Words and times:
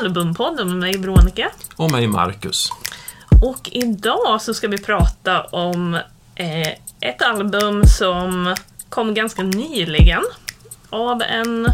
Albumpodden 0.00 0.68
med 0.68 0.76
mig 0.76 0.98
Veronica. 0.98 1.50
Och 1.76 1.90
mig 1.90 2.06
Marcus. 2.06 2.70
Och 3.42 3.68
idag 3.72 4.42
så 4.42 4.54
ska 4.54 4.68
vi 4.68 4.78
prata 4.78 5.42
om 5.42 5.94
eh, 6.34 6.68
ett 7.00 7.22
album 7.22 7.86
som 7.86 8.54
kom 8.88 9.14
ganska 9.14 9.42
nyligen 9.42 10.22
av 10.90 11.22
en 11.22 11.68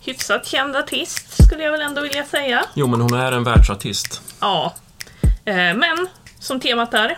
hyfsat 0.00 0.46
känd 0.46 0.76
artist, 0.76 1.44
skulle 1.44 1.62
jag 1.62 1.72
väl 1.72 1.80
ändå 1.80 2.00
vilja 2.00 2.24
säga. 2.24 2.64
Jo, 2.74 2.86
men 2.86 3.00
hon 3.00 3.14
är 3.14 3.32
en 3.32 3.44
världsartist. 3.44 4.22
Ja. 4.40 4.74
Eh, 5.44 5.54
men 5.54 6.08
som 6.38 6.60
temat 6.60 6.94
är, 6.94 7.16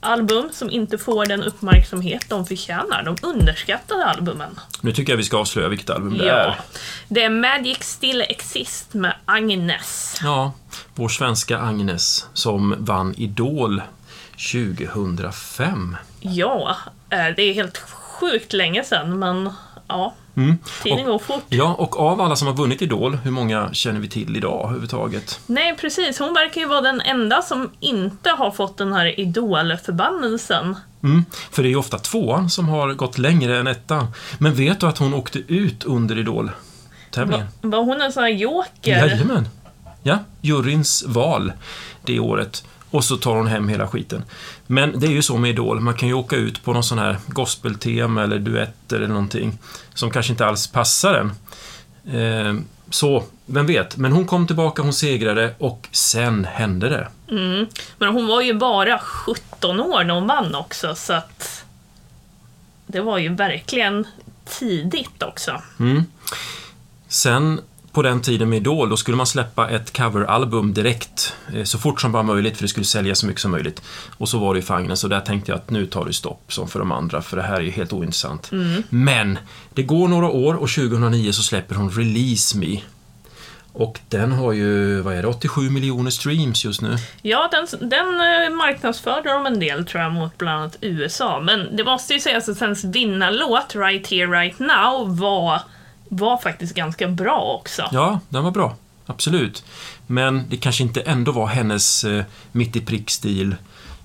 album 0.00 0.48
som 0.52 0.70
inte 0.70 0.98
får 0.98 1.26
den 1.26 1.42
uppmärksamhet 1.44 2.24
de 2.28 2.46
förtjänar. 2.46 3.02
De 3.02 3.16
underskattade 3.22 4.04
albumen. 4.04 4.60
Nu 4.80 4.92
tycker 4.92 5.12
jag 5.12 5.16
vi 5.16 5.24
ska 5.24 5.36
avslöja 5.38 5.68
vilket 5.68 5.90
album 5.90 6.18
det 6.18 6.24
Ja. 6.26 6.32
är. 6.34 6.60
Det 7.08 7.22
är 7.22 7.30
Magic 7.30 7.78
Still 7.82 8.20
Exist 8.20 8.94
med 8.94 9.14
Agnes. 9.24 10.20
Ja, 10.22 10.52
vår 10.94 11.08
svenska 11.08 11.58
Agnes 11.58 12.26
som 12.32 12.74
vann 12.78 13.14
Idol 13.16 13.82
2005. 14.86 15.96
Ja, 16.20 16.76
eh, 17.10 17.26
det 17.36 17.42
är 17.42 17.54
helt 17.54 17.78
sjukt 17.78 18.52
länge 18.52 18.84
sedan, 18.84 19.18
men 19.18 19.50
ja, 19.88 20.14
Mm. 20.38 20.58
tiden 20.82 21.04
går 21.06 21.18
fort. 21.18 21.44
ja, 21.48 21.74
och 21.78 22.00
av 22.00 22.20
alla 22.20 22.36
som 22.36 22.46
har 22.48 22.54
vunnit 22.54 22.82
Idol, 22.82 23.16
hur 23.16 23.30
många 23.30 23.72
känner 23.72 24.00
vi 24.00 24.08
till 24.08 24.36
idag 24.36 24.60
överhuvudtaget? 24.64 25.40
Nej, 25.46 25.76
precis. 25.80 26.18
Hon 26.18 26.34
verkar 26.34 26.60
ju 26.60 26.66
vara 26.66 26.80
den 26.80 27.00
enda 27.00 27.42
som 27.42 27.70
inte 27.80 28.30
har 28.30 28.50
fått 28.50 28.78
den 28.78 28.92
här 28.92 29.20
idolförbannelsen. 29.20 30.76
Mm. 31.02 31.24
För 31.50 31.62
det 31.62 31.68
är 31.68 31.70
ju 31.70 31.76
ofta 31.76 31.98
tvåan 31.98 32.50
som 32.50 32.68
har 32.68 32.92
gått 32.94 33.18
längre 33.18 33.58
än 33.58 33.66
ettan. 33.66 34.06
Men 34.38 34.54
vet 34.54 34.80
du 34.80 34.86
att 34.86 34.98
hon 34.98 35.14
åkte 35.14 35.38
ut 35.38 35.84
under 35.84 36.18
Idol-tävlingen? 36.18 37.46
Va- 37.60 37.68
Var 37.68 37.84
hon 37.84 38.00
en 38.00 38.12
sån 38.12 38.22
här 38.22 38.30
joker? 38.30 38.90
Jajamän. 39.06 39.48
Ja, 40.02 40.18
juryns 40.40 41.04
val 41.06 41.52
det 42.04 42.18
året. 42.20 42.64
Och 42.90 43.04
så 43.04 43.16
tar 43.16 43.36
hon 43.36 43.46
hem 43.46 43.68
hela 43.68 43.88
skiten. 43.88 44.24
Men 44.66 45.00
det 45.00 45.06
är 45.06 45.10
ju 45.10 45.22
så 45.22 45.36
med 45.36 45.50
Idol, 45.50 45.80
man 45.80 45.94
kan 45.94 46.08
ju 46.08 46.14
åka 46.14 46.36
ut 46.36 46.64
på 46.64 46.72
någon 46.72 46.84
sån 46.84 46.98
här 46.98 47.18
gospeltema 47.26 48.22
eller 48.22 48.38
duetter 48.38 48.96
eller 48.96 49.08
någonting 49.08 49.58
som 49.94 50.10
kanske 50.10 50.32
inte 50.32 50.46
alls 50.46 50.66
passar 50.66 51.14
en. 51.14 51.32
Eh, 52.20 52.54
så, 52.90 53.24
vem 53.46 53.66
vet. 53.66 53.96
Men 53.96 54.12
hon 54.12 54.26
kom 54.26 54.46
tillbaka, 54.46 54.82
hon 54.82 54.92
segrade 54.92 55.54
och 55.58 55.88
sen 55.92 56.44
hände 56.44 56.88
det. 56.88 57.08
Mm. 57.30 57.66
Men 57.98 58.08
hon 58.08 58.26
var 58.26 58.40
ju 58.40 58.54
bara 58.54 58.98
17 58.98 59.80
år 59.80 60.04
när 60.04 60.14
hon 60.14 60.26
vann 60.26 60.54
också, 60.54 60.94
så 60.94 61.12
att... 61.12 61.64
Det 62.86 63.00
var 63.00 63.18
ju 63.18 63.34
verkligen 63.34 64.06
tidigt 64.44 65.22
också. 65.22 65.62
Mm. 65.80 66.04
Sen 67.08 67.60
på 67.98 68.02
den 68.02 68.20
tiden 68.22 68.48
med 68.48 68.56
Idol, 68.56 68.88
då 68.90 68.96
skulle 68.96 69.16
man 69.16 69.26
släppa 69.26 69.68
ett 69.70 69.96
coveralbum 69.96 70.74
direkt. 70.74 71.34
eh, 71.54 71.64
Så 71.64 71.78
fort 71.78 72.00
som 72.00 72.12
bara 72.12 72.22
möjligt, 72.22 72.56
för 72.56 72.62
det 72.64 72.68
skulle 72.68 72.86
sälja 72.86 73.14
så 73.14 73.26
mycket 73.26 73.40
som 73.42 73.50
möjligt. 73.50 73.82
Och 74.18 74.28
så 74.28 74.38
var 74.38 74.54
det 74.54 74.58
ju 74.58 74.66
för 74.66 74.74
Agnes, 74.74 75.04
och 75.04 75.10
där 75.10 75.20
tänkte 75.20 75.50
jag 75.50 75.56
att 75.58 75.70
nu 75.70 75.86
tar 75.86 76.04
det 76.04 76.12
stopp, 76.12 76.52
som 76.52 76.68
för 76.68 76.78
de 76.78 76.92
andra, 76.92 77.22
för 77.22 77.36
det 77.36 77.42
här 77.42 77.56
är 77.56 77.60
ju 77.60 77.70
helt 77.70 77.92
ointressant. 77.92 78.50
Men, 78.88 79.38
det 79.74 79.82
går 79.82 80.08
några 80.08 80.28
år 80.28 80.54
och 80.54 80.68
2009 80.70 81.32
så 81.32 81.42
släpper 81.42 81.74
hon 81.74 81.90
Release 81.90 82.58
Me. 82.58 82.80
Och 83.72 84.00
den 84.08 84.32
har 84.32 84.52
ju, 84.52 85.00
vad 85.00 85.14
är 85.14 85.22
det, 85.22 85.28
87 85.28 85.70
miljoner 85.70 86.10
streams 86.10 86.64
just 86.64 86.80
nu. 86.80 86.96
Ja, 87.22 87.48
den, 87.52 87.88
den 87.88 88.06
eh, 88.06 88.56
marknadsförde 88.56 89.28
de 89.32 89.46
en 89.46 89.60
del 89.60 89.86
tror 89.86 90.02
jag 90.02 90.12
mot 90.12 90.38
bland 90.38 90.60
annat 90.60 90.76
USA. 90.80 91.40
Men 91.40 91.76
det 91.76 91.84
måste 91.84 92.14
ju 92.14 92.20
sägas 92.20 92.48
att 92.48 92.60
hennes 92.60 92.84
vinnarlåt, 92.84 93.74
Right 93.74 94.06
Here 94.10 94.26
Right 94.26 94.58
Now, 94.58 95.18
var, 95.18 95.60
var 96.08 96.36
faktiskt 96.38 96.74
ganska 96.74 97.08
bra 97.08 97.58
också. 97.60 97.88
Ja, 97.92 98.20
den 98.28 98.44
var 98.44 98.50
bra. 98.50 98.76
Absolut. 99.06 99.64
Men 100.06 100.44
det 100.48 100.56
kanske 100.56 100.82
inte 100.82 101.00
ändå 101.00 101.32
var 101.32 101.46
hennes 101.46 102.04
eh, 102.04 102.24
mitt 102.52 102.76
i 102.76 102.80
prick-stil 102.80 103.56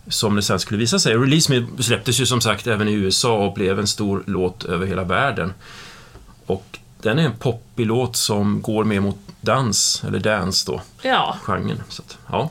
som 0.07 0.35
det 0.35 0.41
sen 0.41 0.59
skulle 0.59 0.79
visa 0.79 0.99
sig. 0.99 1.13
Release 1.15 1.51
Me 1.53 1.83
släpptes 1.83 2.21
ju 2.21 2.25
som 2.25 2.41
sagt 2.41 2.67
även 2.67 2.87
i 2.87 2.91
USA 2.91 3.33
och 3.45 3.53
blev 3.53 3.79
en 3.79 3.87
stor 3.87 4.23
låt 4.27 4.63
över 4.65 4.85
hela 4.87 5.03
världen. 5.03 5.53
Och 6.45 6.79
den 7.01 7.19
är 7.19 7.23
en 7.23 7.37
poppig 7.37 7.85
låt 7.85 8.15
som 8.15 8.61
går 8.61 8.83
mer 8.83 8.99
mot 8.99 9.17
dans, 9.41 10.03
eller 10.07 10.19
dance 10.19 10.71
då, 10.71 10.81
Ja, 11.01 11.37
genren. 11.43 11.83
Så 11.89 12.01
att, 12.01 12.17
ja. 12.31 12.49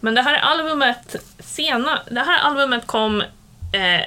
men 0.00 0.14
det 0.14 0.22
här 0.22 0.38
albumet, 0.38 1.16
sena, 1.38 1.98
det 2.10 2.20
här 2.20 2.38
albumet 2.38 2.86
kom 2.86 3.20
eh, 3.72 4.00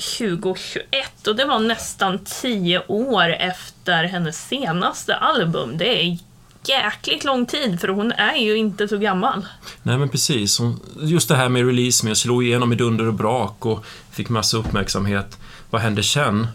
2021 0.00 1.26
och 1.26 1.36
det 1.36 1.44
var 1.44 1.58
nästan 1.58 2.18
10 2.24 2.82
år 2.86 3.28
efter 3.32 4.04
hennes 4.04 4.48
senaste 4.48 5.14
album. 5.14 5.78
Det 5.78 6.02
är 6.02 6.18
jäkligt 6.64 7.24
lång 7.24 7.46
tid 7.46 7.80
för 7.80 7.88
hon 7.88 8.12
är 8.12 8.36
ju 8.36 8.56
inte 8.56 8.88
så 8.88 8.98
gammal. 8.98 9.46
Nej 9.82 9.98
men 9.98 10.08
precis. 10.08 10.60
Just 11.00 11.28
det 11.28 11.36
här 11.36 11.48
med 11.48 11.66
Release 11.66 12.06
Me, 12.06 12.14
slog 12.14 12.44
igenom 12.44 12.72
i 12.72 12.76
dunder 12.76 13.06
och 13.06 13.14
brak 13.14 13.66
och 13.66 13.84
fick 14.12 14.28
massa 14.28 14.56
uppmärksamhet. 14.56 15.38
Vad 15.70 15.82
hände 15.82 16.02
sen? 16.02 16.46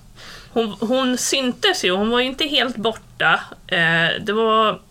Hon, 0.53 0.75
hon 0.79 1.17
syntes 1.17 1.85
ju, 1.85 1.91
hon 1.91 2.09
var 2.09 2.19
ju 2.19 2.25
inte 2.25 2.45
helt 2.45 2.75
borta. 2.75 3.39
Eh, 3.67 4.23
det 4.25 4.33
var 4.33 4.81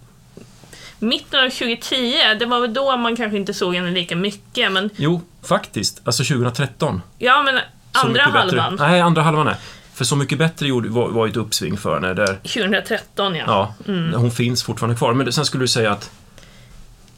mitten 0.99 1.45
av 1.45 1.49
2010, 1.49 2.15
det 2.39 2.47
var 2.47 2.61
väl 2.61 2.75
då 2.75 2.97
man 2.97 3.17
kanske 3.17 3.37
inte 3.37 3.55
såg 3.55 3.75
henne 3.75 3.91
lika 3.91 4.17
mycket, 4.17 4.73
men 4.73 4.91
Jo, 4.97 5.21
faktiskt. 5.43 6.01
Alltså 6.05 6.25
2013. 6.25 7.03
ja, 7.19 7.43
men 7.43 7.61
andra 7.95 8.23
halvan, 8.23 8.77
Nej, 8.81 9.01
andra 9.01 9.23
halvan 9.23 9.49
är. 9.49 9.57
För 9.95 10.05
Så 10.05 10.17
mycket 10.17 10.39
bättre 10.39 10.67
gjorde, 10.69 10.89
var, 10.89 11.09
var 11.09 11.27
ett 11.29 11.37
uppsving 11.37 11.77
för 11.79 11.95
henne 11.95 12.15
där. 12.15 12.27
2013 12.43 13.35
ja. 13.37 13.45
Ja, 13.47 13.75
Mm. 13.93 14.15
hon 14.21 14.31
finns 14.31 14.63
fortfarande 14.63 14.97
kvar. 14.97 15.15
Men 15.15 15.33
sen 15.33 15.45
skulle 15.45 15.65
du 15.65 15.69
säga 15.69 15.93
att, 15.93 16.11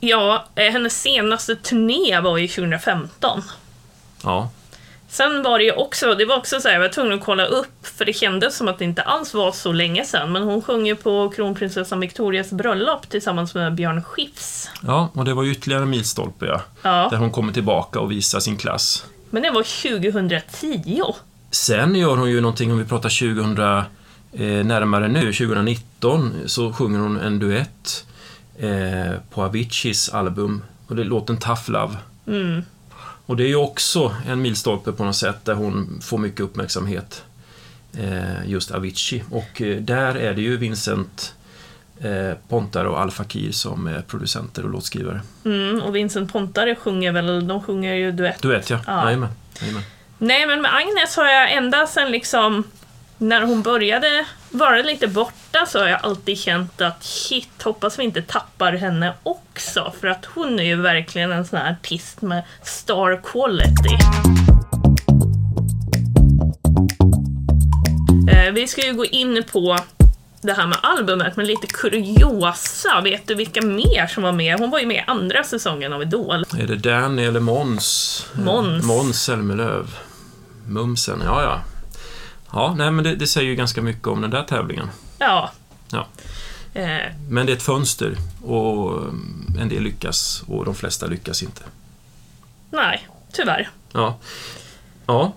Ja, 0.01 0.45
eh, 0.55 0.73
hennes 0.73 1.01
senaste 1.03 1.57
turné 1.57 2.21
var 2.21 2.37
ju 2.39 2.49
2015. 2.49 3.43
ja, 4.23 4.51
Sen 5.09 5.43
var 5.43 5.59
det 5.59 5.65
ju 5.65 5.73
också, 5.73 6.15
det 6.15 6.25
var 6.25 6.37
också 6.37 6.61
så 6.61 6.69
här, 6.69 6.75
jag 6.75 6.81
var 6.81 6.89
tvungen 6.89 7.13
att 7.19 7.25
kolla 7.25 7.47
upp, 7.47 7.87
för 7.99 8.05
det 8.05 8.13
kändes 8.13 8.57
som 8.57 8.69
att 8.69 8.79
det 8.79 8.85
inte 8.85 9.03
alls 9.03 9.35
var 9.35 9.53
så 9.53 9.73
länge 9.73 10.05
sedan, 10.05 10.33
men 10.33 10.43
hon 10.43 10.63
sjöng 10.63 10.87
ju 10.87 10.97
på 10.97 11.29
kronprinsessan 11.37 12.01
Victorias 12.01 12.51
bröllop 12.51 13.09
tillsammans 13.09 13.55
med 13.55 13.75
Björn 13.75 14.03
Skifs. 14.05 14.71
ja, 14.83 15.11
och 15.15 15.25
det 15.25 15.35
var 15.35 15.43
ju 15.43 15.53
ytterligare 15.53 15.83
en 15.83 15.91
milstolpe, 15.91 16.47
ja. 16.47 16.61
Ja, 16.83 17.09
Där 17.11 17.17
hon 17.17 17.31
kommer 17.33 17.53
tillbaka 17.53 18.01
och 18.01 18.11
visar 18.11 18.41
sin 18.41 18.57
klass. 18.57 19.05
Men 19.37 19.43
det 19.43 19.51
var 19.51 19.63
2010. 19.63 21.03
Sen 21.51 21.95
gör 21.95 22.17
hon 22.17 22.31
ju 22.31 22.41
någonting, 22.41 22.73
om 22.73 22.79
vi 22.79 22.85
pratar 22.85 23.09
2000, 23.09 23.59
eh, 24.33 24.67
närmare 24.67 25.09
nu, 25.09 25.33
2019, 25.33 26.35
så 26.47 26.73
sjunger 26.73 26.99
hon 26.99 27.21
en 27.21 27.39
duett 27.39 28.07
eh, 28.59 29.13
på 29.31 29.43
Aviciis 29.43 30.09
album. 30.09 30.63
Och 30.87 30.97
det 30.97 31.03
är 31.03 31.07
låten 31.07 31.37
Tough 31.37 31.71
Love. 31.71 31.95
Mm. 32.27 32.63
Och 33.27 33.37
det 33.37 33.45
är 33.45 33.49
ju 33.49 33.57
också 33.57 34.15
en 34.27 34.43
milstolpe 34.43 34.93
på 34.93 35.05
något 35.05 35.17
sätt 35.17 35.45
där 35.45 35.55
hon 35.55 36.01
får 36.03 36.19
mycket 36.19 36.41
uppmärksamhet. 36.41 37.25
Eh, 37.99 38.51
just 38.51 38.71
Avicii. 38.71 39.25
Och 39.31 39.63
eh, 39.63 39.81
där 39.81 40.15
är 40.15 40.35
det 40.35 40.43
ju 40.43 40.57
Vincent 40.57 41.35
Pontar 42.49 42.85
och 42.85 43.01
Al 43.01 43.11
Fakir 43.11 43.53
som 43.53 43.87
är 43.87 44.03
producenter 44.03 44.65
och 44.65 44.71
låtskrivare. 44.71 45.21
Mm, 45.45 45.83
och 45.83 45.97
Vincent 45.97 46.33
Pontare 46.33 46.75
sjunger 46.75 47.13
väl, 47.13 47.47
de 47.47 47.63
sjunger 47.63 47.95
ju 47.95 48.13
duett. 48.13 48.43
Duett 48.43 48.71
ja, 48.71 48.81
Ja. 48.87 49.05
Jajamän. 49.05 49.29
Jajamän. 49.61 49.83
Nej, 50.19 50.47
men 50.47 50.63
med 50.63 50.75
Agnes 50.75 51.17
har 51.17 51.27
jag 51.27 51.53
ända 51.53 51.87
sedan 51.87 52.11
liksom 52.11 52.65
när 53.19 53.43
hon 53.43 53.63
började 53.63 54.27
vara 54.51 54.83
lite 54.83 55.09
borta 55.09 55.67
så 55.67 55.79
har 55.79 55.87
jag 55.89 56.01
alltid 56.03 56.39
känt 56.39 56.81
att 56.81 57.05
shit, 57.05 57.63
hoppas 57.63 57.99
vi 57.99 58.05
inte 58.05 58.23
tappar 58.23 58.73
henne 58.73 59.13
också. 59.23 59.93
För 60.01 60.09
att 60.09 60.25
hon 60.25 60.61
är 60.61 60.65
ju 60.65 60.77
verkligen 60.77 61.33
en 61.33 61.45
sån 61.47 61.59
här 61.59 61.73
artist 61.73 62.23
med 62.23 62.43
star 62.63 63.21
quality. 63.25 63.97
Eh, 68.31 68.53
vi 68.53 68.67
ska 68.67 68.87
ju 68.87 68.95
gå 68.95 69.05
in 69.05 69.45
på 69.53 69.79
det 70.47 70.53
här 70.55 70.67
med 70.67 70.79
albumet, 70.83 71.37
men 71.37 71.47
lite 71.47 71.67
kuriosa. 71.67 73.01
Vet 73.01 73.29
du 73.29 73.35
vilka 73.35 73.63
mer 73.63 74.07
som 74.07 74.23
var 74.23 74.33
med? 74.33 74.59
Hon 74.59 74.71
var 74.71 74.79
ju 74.79 74.87
med 74.87 74.97
i 74.97 75.05
andra 75.07 75.45
säsongen 75.45 75.93
av 75.93 76.03
Idol. 76.03 76.45
Är 76.59 76.67
det 76.67 76.77
Danny 76.77 77.25
eller 77.25 77.41
Måns? 77.41 78.27
Eh, 78.35 78.41
Måns. 78.45 78.85
Måns 78.85 79.23
Zelmerlöw. 79.23 79.87
Mumsen, 80.67 81.23
ja 81.25 81.43
ja. 81.43 81.61
Ja, 82.53 82.75
nej 82.79 82.91
men 82.91 83.05
det, 83.05 83.15
det 83.17 83.27
säger 83.27 83.49
ju 83.49 83.55
ganska 83.55 83.83
mycket 83.83 84.07
om 84.09 84.21
den 84.21 84.31
där 84.31 84.43
tävlingen. 84.43 84.89
Ja. 85.19 85.51
Ja. 85.91 86.07
Eh, 86.75 87.13
Men 87.29 87.47
det 87.47 87.53
är 87.53 87.57
ett 87.57 87.63
fönster 87.63 88.17
och 88.45 88.93
mm, 89.03 89.57
en 89.61 89.69
del 89.69 89.83
lyckas 89.83 90.43
och 90.47 90.65
de 90.65 90.75
flesta 90.75 91.07
lyckas 91.07 91.43
inte. 91.43 91.63
nej, 92.71 93.09
tyvärr. 93.33 93.69
Ja. 93.93 94.19
Ja, 95.07 95.33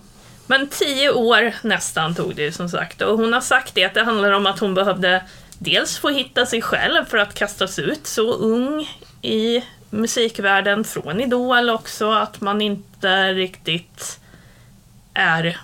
Men 0.50 0.68
tio 0.68 1.12
år 1.12 1.54
nästan 1.62 2.16
tog 2.16 2.36
det 2.36 2.42
ju 2.42 2.52
som 2.52 2.70
sagt. 2.70 3.02
Och 3.02 3.18
hon 3.18 3.34
har 3.34 3.42
sagt 3.42 3.76
det 3.76 3.86
att 3.86 3.94
det 3.94 4.04
handlar 4.04 4.32
om 4.32 4.46
att 4.46 4.60
hon 4.60 4.74
behövde 4.74 5.24
dels 5.60 5.98
få 5.98 6.10
hitta 6.10 6.46
sig 6.46 6.62
själv 6.62 7.06
för 7.06 7.18
att 7.18 7.34
kastas 7.34 7.80
ut 7.80 8.08
så 8.08 8.34
ung 8.34 8.90
i 9.22 9.64
musikvärlden 9.90 10.84
från 10.84 11.22
Idol 11.22 11.70
också. 11.70 12.12
Att 12.12 12.42
man 12.42 12.62
inte 12.62 13.34
riktigt 13.34 14.20
är, 15.14 15.60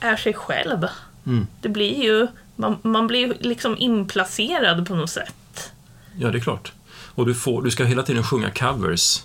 är 0.00 0.16
sig 0.16 0.34
själv. 0.34 0.86
Mm. 1.26 1.46
Det 1.60 1.68
blir 1.68 2.02
ju, 2.02 2.26
man, 2.56 2.78
man 2.82 3.06
blir 3.06 3.20
ju 3.20 3.34
liksom 3.40 3.76
inplacerad 3.78 4.88
på 4.88 4.94
något 4.94 5.10
sätt. 5.10 5.72
Ja, 6.18 6.30
det 6.30 6.38
är 6.38 6.42
klart. 6.42 6.72
Och 7.14 7.26
du, 7.26 7.34
får, 7.34 7.62
du 7.62 7.70
ska 7.70 7.84
hela 7.84 8.02
tiden 8.02 8.24
sjunga 8.24 8.50
covers. 8.50 9.22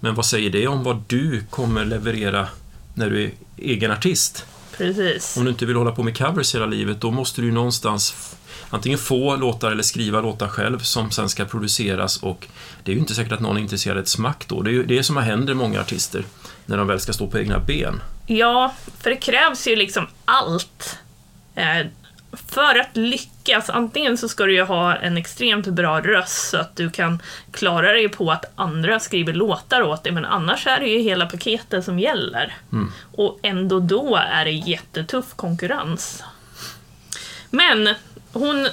Men 0.00 0.14
vad 0.14 0.26
säger 0.26 0.50
det 0.50 0.66
om 0.66 0.84
vad 0.84 1.02
du 1.06 1.44
kommer 1.50 1.84
leverera 1.84 2.48
när 2.96 3.10
du 3.10 3.24
är 3.24 3.30
egen 3.56 3.90
artist? 3.90 4.46
Precis. 4.76 5.36
Om 5.36 5.44
du 5.44 5.50
inte 5.50 5.66
vill 5.66 5.76
hålla 5.76 5.92
på 5.92 6.02
med 6.02 6.18
covers 6.18 6.54
hela 6.54 6.66
livet, 6.66 7.00
då 7.00 7.10
måste 7.10 7.40
du 7.40 7.46
ju 7.46 7.52
någonstans 7.52 8.36
antingen 8.70 8.98
få 8.98 9.36
låtar 9.36 9.70
eller 9.70 9.82
skriva 9.82 10.20
låtar 10.20 10.48
själv 10.48 10.78
som 10.78 11.10
sen 11.10 11.28
ska 11.28 11.44
produceras 11.44 12.22
och 12.22 12.46
det 12.84 12.90
är 12.90 12.94
ju 12.94 13.00
inte 13.00 13.14
säkert 13.14 13.32
att 13.32 13.40
någon 13.40 13.56
är 13.56 13.60
intresserad 13.60 13.98
ett 13.98 14.08
smack 14.08 14.48
då. 14.48 14.62
Det 14.62 14.70
är 14.70 14.72
ju 14.72 14.84
det 14.84 15.02
som 15.02 15.16
händer 15.16 15.54
många 15.54 15.80
artister 15.80 16.24
när 16.66 16.76
de 16.76 16.86
väl 16.86 17.00
ska 17.00 17.12
stå 17.12 17.26
på 17.26 17.38
egna 17.38 17.58
ben. 17.58 18.00
Ja, 18.26 18.74
för 19.00 19.10
det 19.10 19.16
krävs 19.16 19.68
ju 19.68 19.76
liksom 19.76 20.06
allt. 20.24 20.98
För 22.48 22.78
att 22.78 22.96
lyckas, 22.96 23.70
antingen 23.70 24.18
så 24.18 24.28
ska 24.28 24.44
du 24.44 24.54
ju 24.54 24.62
ha 24.62 24.96
en 24.96 25.16
extremt 25.16 25.66
bra 25.66 26.00
röst 26.00 26.50
så 26.50 26.56
att 26.56 26.76
du 26.76 26.90
kan 26.90 27.22
klara 27.50 27.92
dig 27.92 28.08
på 28.08 28.30
att 28.30 28.44
andra 28.54 29.00
skriver 29.00 29.32
låtar 29.32 29.82
åt 29.82 30.04
dig, 30.04 30.12
men 30.12 30.24
annars 30.24 30.66
är 30.66 30.80
det 30.80 30.86
ju 30.86 30.98
hela 30.98 31.26
paketet 31.26 31.84
som 31.84 31.98
gäller. 31.98 32.56
Och 33.16 33.38
ändå 33.42 33.80
då 33.80 34.16
är 34.16 34.44
det 34.44 34.50
jättetuff 34.50 35.34
konkurrens. 35.36 36.22
Men 37.50 37.94
hon 38.32 38.68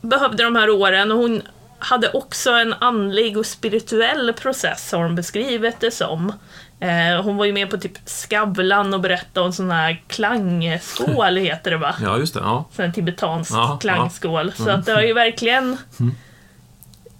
behövde 0.00 0.44
de 0.44 0.56
här 0.56 0.70
åren 0.70 1.12
och 1.12 1.18
hon 1.18 1.42
hade 1.86 2.10
också 2.10 2.50
en 2.50 2.72
andlig 2.72 3.38
och 3.38 3.46
spirituell 3.46 4.32
process 4.32 4.92
har 4.92 5.02
hon 5.02 5.14
beskrivit 5.14 5.80
det 5.80 5.90
som. 5.90 6.32
Eh, 6.80 7.22
hon 7.22 7.36
var 7.36 7.44
ju 7.44 7.52
med 7.52 7.70
på 7.70 7.76
typ 7.78 7.98
Skavlan 8.04 8.94
och 8.94 9.00
berättade 9.00 9.46
om 9.46 9.52
sån 9.52 9.70
här 9.70 10.02
klangskål, 10.08 11.36
heter 11.36 11.70
det 11.70 11.76
va? 11.76 11.94
Ja, 12.02 12.18
just 12.18 12.34
det. 12.34 12.40
Ja. 12.40 12.64
Sån 12.76 12.84
här 12.84 12.92
tibetansk 12.92 13.52
Ja, 13.52 13.56
ja. 13.56 13.78
klangskål. 13.78 14.52
Så 14.56 14.70
att 14.70 14.86
det 14.86 14.92
har 14.92 15.02
ju 15.02 15.12
verkligen... 15.12 15.76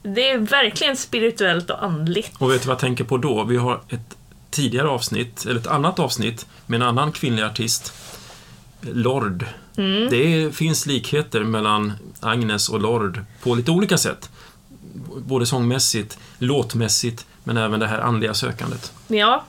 Det 0.03 0.31
är 0.31 0.39
verkligen 0.39 0.97
spirituellt 0.97 1.71
och 1.71 1.85
andligt. 1.85 2.33
Och 2.39 2.51
vet 2.53 2.63
du 2.63 2.69
vad 2.69 2.75
jag 2.75 2.81
tänker 2.81 3.05
på 3.05 3.17
då? 3.19 3.45
Vi 3.45 3.57
har 3.57 3.81
ett 3.89 4.17
tidigare 4.51 4.89
avsnitt, 4.89 5.45
eller 5.45 5.61
ett 5.61 5.67
annat 5.67 5.99
avsnitt, 5.99 6.47
med 6.67 6.83
en 6.83 6.89
annan 6.89 7.13
kvinnlig 7.13 7.43
artist, 7.43 7.93
Lord. 8.81 9.45
Det 10.11 10.17
är, 10.17 10.51
finns 10.51 10.87
likheter 10.87 11.41
mellan 11.41 11.93
Agnes 12.21 12.69
och 12.69 12.81
Lord 12.81 13.25
på 13.43 13.55
lite 13.55 13.71
olika 13.71 13.99
sätt. 13.99 14.31
Både 15.17 15.47
sångmässigt, 15.47 16.19
låtmässigt, 16.39 17.27
men 17.45 17.57
även 17.57 17.81
det 17.81 17.87
här 17.87 17.99
andliga 17.99 18.35
sökandet. 18.35 18.93
Ja. 19.09 19.45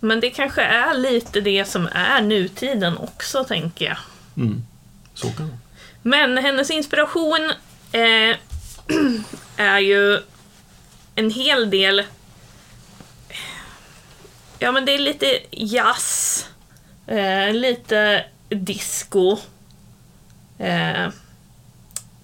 Men 0.00 0.20
det 0.20 0.30
kanske 0.30 0.62
är 0.62 0.94
lite 0.94 1.40
det 1.40 1.64
som 1.64 1.88
är 1.92 2.22
nutiden 2.22 2.98
också, 2.98 3.44
tänker 3.44 3.84
jag. 3.86 3.98
Mm. 4.36 4.62
Så 5.14 5.30
kan 5.30 5.48
det. 5.48 5.58
Men 6.02 6.38
hennes 6.38 6.70
inspiration 6.70 7.52
eh, 7.92 8.36
är 9.56 9.78
ju 9.78 10.20
en 11.14 11.30
hel 11.30 11.70
del... 11.70 12.04
Ja, 14.58 14.72
men 14.72 14.84
det 14.84 14.92
är 14.92 14.98
lite 14.98 15.38
jazz, 15.50 16.46
eh, 17.06 17.52
lite 17.52 18.24
disco. 18.48 19.38
Eh, 20.58 21.08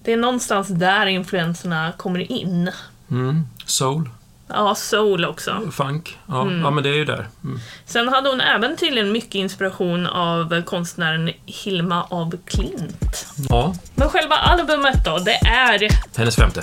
det 0.05 0.13
är 0.13 0.17
någonstans 0.17 0.67
där 0.67 1.05
influenserna 1.05 1.91
kommer 1.97 2.31
in. 2.31 2.71
Mm. 3.11 3.43
Soul, 3.65 4.09
Ja, 4.47 4.75
soul 4.75 5.25
också. 5.25 5.61
funk, 5.71 6.17
ja, 6.27 6.51
ja 6.51 6.71
men 6.71 6.83
det 6.83 6.89
är 6.89 6.93
ju 6.93 7.05
där. 7.05 7.27
Mm. 7.43 7.59
Sen 7.85 8.07
hade 8.09 8.29
hon 8.29 8.41
även 8.41 8.77
tydligen 8.77 9.11
mycket 9.11 9.35
inspiration 9.35 10.07
av 10.07 10.61
konstnären 10.61 11.31
Hilma 11.45 12.03
av 12.03 12.37
Klint. 12.45 13.27
Ja, 13.49 13.75
Men 13.95 14.09
själva 14.09 14.35
albumet 14.35 15.05
då, 15.05 15.17
det 15.17 15.35
är... 15.35 15.89
hennes 16.17 16.35
femte 16.35 16.61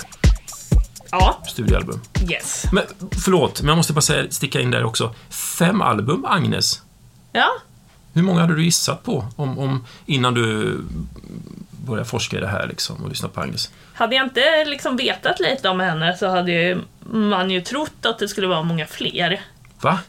Ja, 1.11 1.41
studioalbum. 1.47 2.01
yes. 2.29 2.65
Men 2.71 2.83
förlåt, 3.23 3.61
men 3.61 3.67
jag 3.67 3.75
måste 3.77 3.93
bara 3.93 4.01
säga, 4.01 4.31
sticka 4.31 4.61
in 4.61 4.71
där 4.71 4.83
också. 4.83 5.13
Fem 5.29 5.81
album, 5.81 6.25
Agnes. 6.25 6.81
Ja, 7.31 7.47
Hur 8.13 8.21
många 8.23 8.41
hade 8.41 8.55
du 8.55 8.63
gissat 8.63 9.03
på 9.03 9.25
om, 9.35 9.59
om, 9.59 9.85
innan 10.05 10.33
du 10.33 10.77
började 11.83 12.09
forska 12.09 12.37
i 12.37 12.39
det 12.39 12.47
här 12.47 12.67
liksom, 12.67 12.95
och 13.03 13.09
lyssna 13.09 13.29
på 13.29 13.41
Agnes? 13.41 13.69
hade 13.93 14.15
jag 14.15 14.25
inte 14.25 14.65
liksom 14.65 14.97
vetat 14.97 15.39
lite 15.39 15.69
om 15.69 15.79
henne 15.79 16.17
så 16.17 16.27
hade 16.27 16.51
ju 16.51 16.81
man 17.11 17.51
ju 17.51 17.61
trott 17.61 18.05
att 18.05 18.19
det 18.19 18.27
skulle 18.27 18.47
vara 18.47 18.63
många 18.63 18.85
fler. 18.85 19.41
Va? 19.81 19.99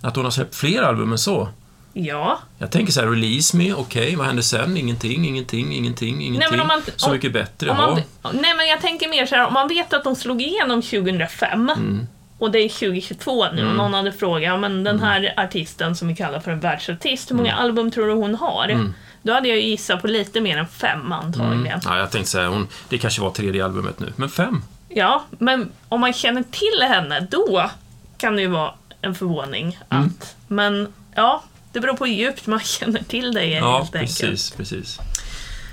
Att 0.00 0.16
hon 0.16 0.24
har 0.24 0.30
släppt 0.32 0.54
fler 0.54 0.82
album 0.82 1.12
än 1.12 1.18
så? 1.18 1.48
Ja, 1.94 2.38
Jag 2.58 2.70
tänker 2.70 2.92
så 2.92 3.00
här, 3.00 3.08
Release 3.08 3.56
Me, 3.56 3.72
okej, 3.74 4.16
vad 4.16 4.26
hände 4.26 4.42
sen? 4.42 4.76
Ingenting, 4.76 5.24
ingenting, 5.26 5.74
ingenting, 5.74 6.22
ingenting. 6.22 6.60
om 6.60 6.66
man- 6.66 6.82
så 6.96 7.06
om- 7.06 7.12
mycket 7.12 7.32
bättre, 7.32 7.70
om 7.70 7.76
man, 7.76 7.94
nej 8.32 8.54
men 8.56 8.66
jag 8.68 8.80
tänker 8.80 9.08
mer 9.08 9.26
så 9.26 9.34
här, 9.34 9.46
om 9.46 9.54
man 9.54 9.68
vet 9.68 9.92
att 9.92 10.04
de 10.04 10.16
slog 10.16 10.42
igenom 10.42 10.82
2005 10.82 11.68
Mm. 11.76 12.06
och 12.38 12.50
det 12.50 12.58
är 12.58 12.68
2022 12.68 13.46
nu 13.52 13.68
och 13.68 13.74
någon 13.76 13.94
hade 13.94 14.12
frågat, 14.12 14.60
men 14.60 14.84
den 14.84 15.00
här 15.00 15.34
artisten 15.36 15.96
som 15.96 16.08
vi 16.08 16.16
kallar 16.16 16.40
för 16.40 16.50
en 16.50 16.60
världsartist, 16.60 17.30
hur 17.30 17.36
många 17.36 17.52
Mm. 17.52 17.64
album 17.64 17.90
tror 17.90 18.06
du 18.06 18.12
hon 18.12 18.34
har? 18.34 18.92
Då 19.22 19.32
hade 19.32 19.48
jag 19.48 19.56
ju 19.58 19.62
gissat 19.68 20.00
på 20.02 20.06
lite 20.06 20.40
mer 20.40 20.56
än 20.58 20.66
fem 20.68 21.12
antagligen. 21.12 21.80
Ja, 21.84 21.98
jag 21.98 22.10
tänkte 22.10 22.30
så 22.30 22.38
här, 22.38 22.46
hon, 22.46 22.68
det 22.88 22.98
kanske 22.98 23.20
var 23.22 23.30
tredje 23.30 23.64
albumet 23.64 24.00
nu, 24.00 24.12
men 24.16 24.28
fem? 24.28 24.62
Ja, 24.88 25.24
men 25.38 25.70
om 25.88 26.00
man 26.00 26.12
känner 26.12 26.42
till 26.42 26.88
henne, 26.88 27.20
då 27.30 27.70
kan 28.18 28.36
det 28.36 28.42
ju 28.42 28.48
vara 28.48 28.74
en 29.00 29.14
förvåning 29.14 29.78
Mm. 29.90 30.04
att... 30.20 30.36
Men 30.48 30.92
ja, 31.14 31.42
det 31.72 31.80
beror 31.80 31.94
på 31.96 32.06
hur 32.06 32.12
djupt 32.14 32.46
man 32.46 32.60
känner 32.64 33.02
till 33.02 33.32
dig 33.34 33.50
Ja, 33.52 33.78
helt 33.78 33.94
enkelt. 33.94 34.20
precis, 34.20 34.50
precis. 34.50 34.98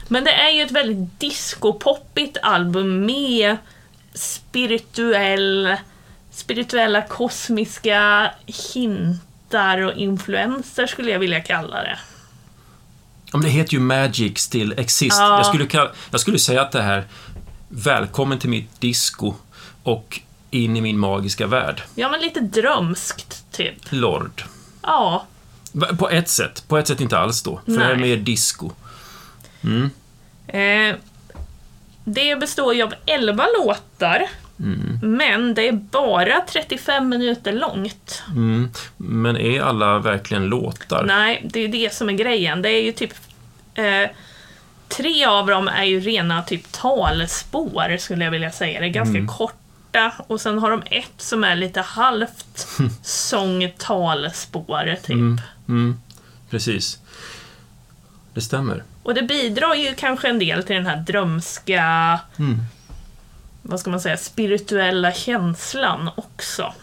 Men 0.07 0.23
det 0.23 0.31
är 0.33 0.49
ju 0.51 0.61
ett 0.61 0.71
väldigt 0.71 1.19
discopoppigt 1.19 2.37
album 2.41 3.05
med 3.05 3.57
spirituell, 4.13 5.75
spirituella 6.31 7.01
kosmiska 7.01 8.31
hintar 8.45 9.77
och 9.77 9.93
influenser 9.93 10.87
skulle 10.87 11.11
jag 11.11 11.19
vilja 11.19 11.41
kalla 11.41 11.81
det. 11.81 11.99
Men 13.31 13.41
det 13.41 13.49
heter 13.49 13.73
ju 13.73 13.79
Magic 13.79 14.37
Still 14.39 14.73
Exist. 14.77 15.17
Ja. 15.19 15.37
Jag, 15.37 15.45
skulle 15.45 15.65
kalla, 15.65 15.91
jag 16.11 16.19
skulle 16.19 16.39
säga 16.39 16.61
att 16.61 16.71
det 16.71 16.81
här, 16.81 17.07
välkommen 17.67 18.39
till 18.39 18.49
mitt 18.49 18.81
disco 18.81 19.33
och 19.83 20.19
in 20.51 20.77
i 20.77 20.81
min 20.81 20.99
magiska 20.99 21.47
värld. 21.47 21.81
Ja, 21.95 22.09
men 22.09 22.21
lite 22.21 22.39
drömskt, 22.39 23.43
typ. 23.51 23.75
Lord. 23.89 24.43
Ja, 24.81 25.25
På 25.97 26.09
ett 26.09 26.29
sätt, 26.29 26.63
på 26.67 26.77
ett 26.77 26.87
sätt 26.87 27.01
inte 27.01 27.17
alls 27.17 27.43
då. 27.43 27.61
För 27.65 27.71
det 27.71 27.83
här 27.83 27.91
är 27.91 27.95
mer 27.95 28.17
disco. 28.17 28.71
Eh, 30.47 30.95
det 32.03 32.39
består 32.39 32.73
ju 32.73 32.83
av 32.83 32.93
11 33.05 33.45
låtar, 33.57 34.27
men 35.01 35.53
det 35.53 35.67
är 35.67 35.71
bara 35.71 36.41
35 36.41 37.09
minuter 37.09 37.53
långt. 37.53 38.23
Mm. 38.27 38.69
Men 38.97 39.37
är 39.37 39.61
alla 39.61 39.99
verkligen 39.99 40.45
låtar? 40.45 41.03
Nej, 41.03 41.41
det 41.53 41.59
är 41.59 41.63
ju 41.63 41.67
det 41.67 41.93
som 41.93 42.09
är 42.09 42.13
grejen. 42.13 42.61
Det 42.61 42.69
är 42.69 42.83
ju 42.83 42.91
typ... 42.91 43.13
Eh, 43.79 44.09
tre 44.87 45.25
av 45.25 45.47
dem 45.47 45.67
är 45.67 45.83
ju 45.83 45.99
rena 45.99 46.43
typ 46.43 46.71
talspår, 46.71 47.97
skulle 47.97 48.23
jag 48.23 48.31
vilja 48.31 48.51
säga. 48.51 48.79
Det 48.79 48.85
är 48.85 48.89
ganska 48.89 49.27
korta. 49.27 50.11
Och 50.27 50.41
sen 50.41 50.59
har 50.59 50.71
de 50.71 50.83
ett 50.85 51.11
som 51.17 51.43
är 51.43 51.55
lite 51.55 51.81
halvt 51.81 52.67
sång-talspår, 53.03 54.95
typ. 55.03 55.41
Mm. 55.67 55.99
Precis. 56.49 56.99
Det 58.33 58.41
stämmer. 58.41 58.83
Och 59.03 59.13
det 59.13 59.21
bidrar 59.21 59.75
ju 59.75 59.95
kanske 59.95 60.29
en 60.29 60.39
del 60.39 60.63
till 60.63 60.75
den 60.75 60.85
här 60.85 60.95
drömska, 60.97 61.83
Mm. 62.39 62.57
vad 63.61 63.79
ska 63.79 63.89
man 63.89 64.01
säga, 64.01 64.17
spirituella 64.17 65.13
känslan 65.13 66.09
också. 66.15 66.73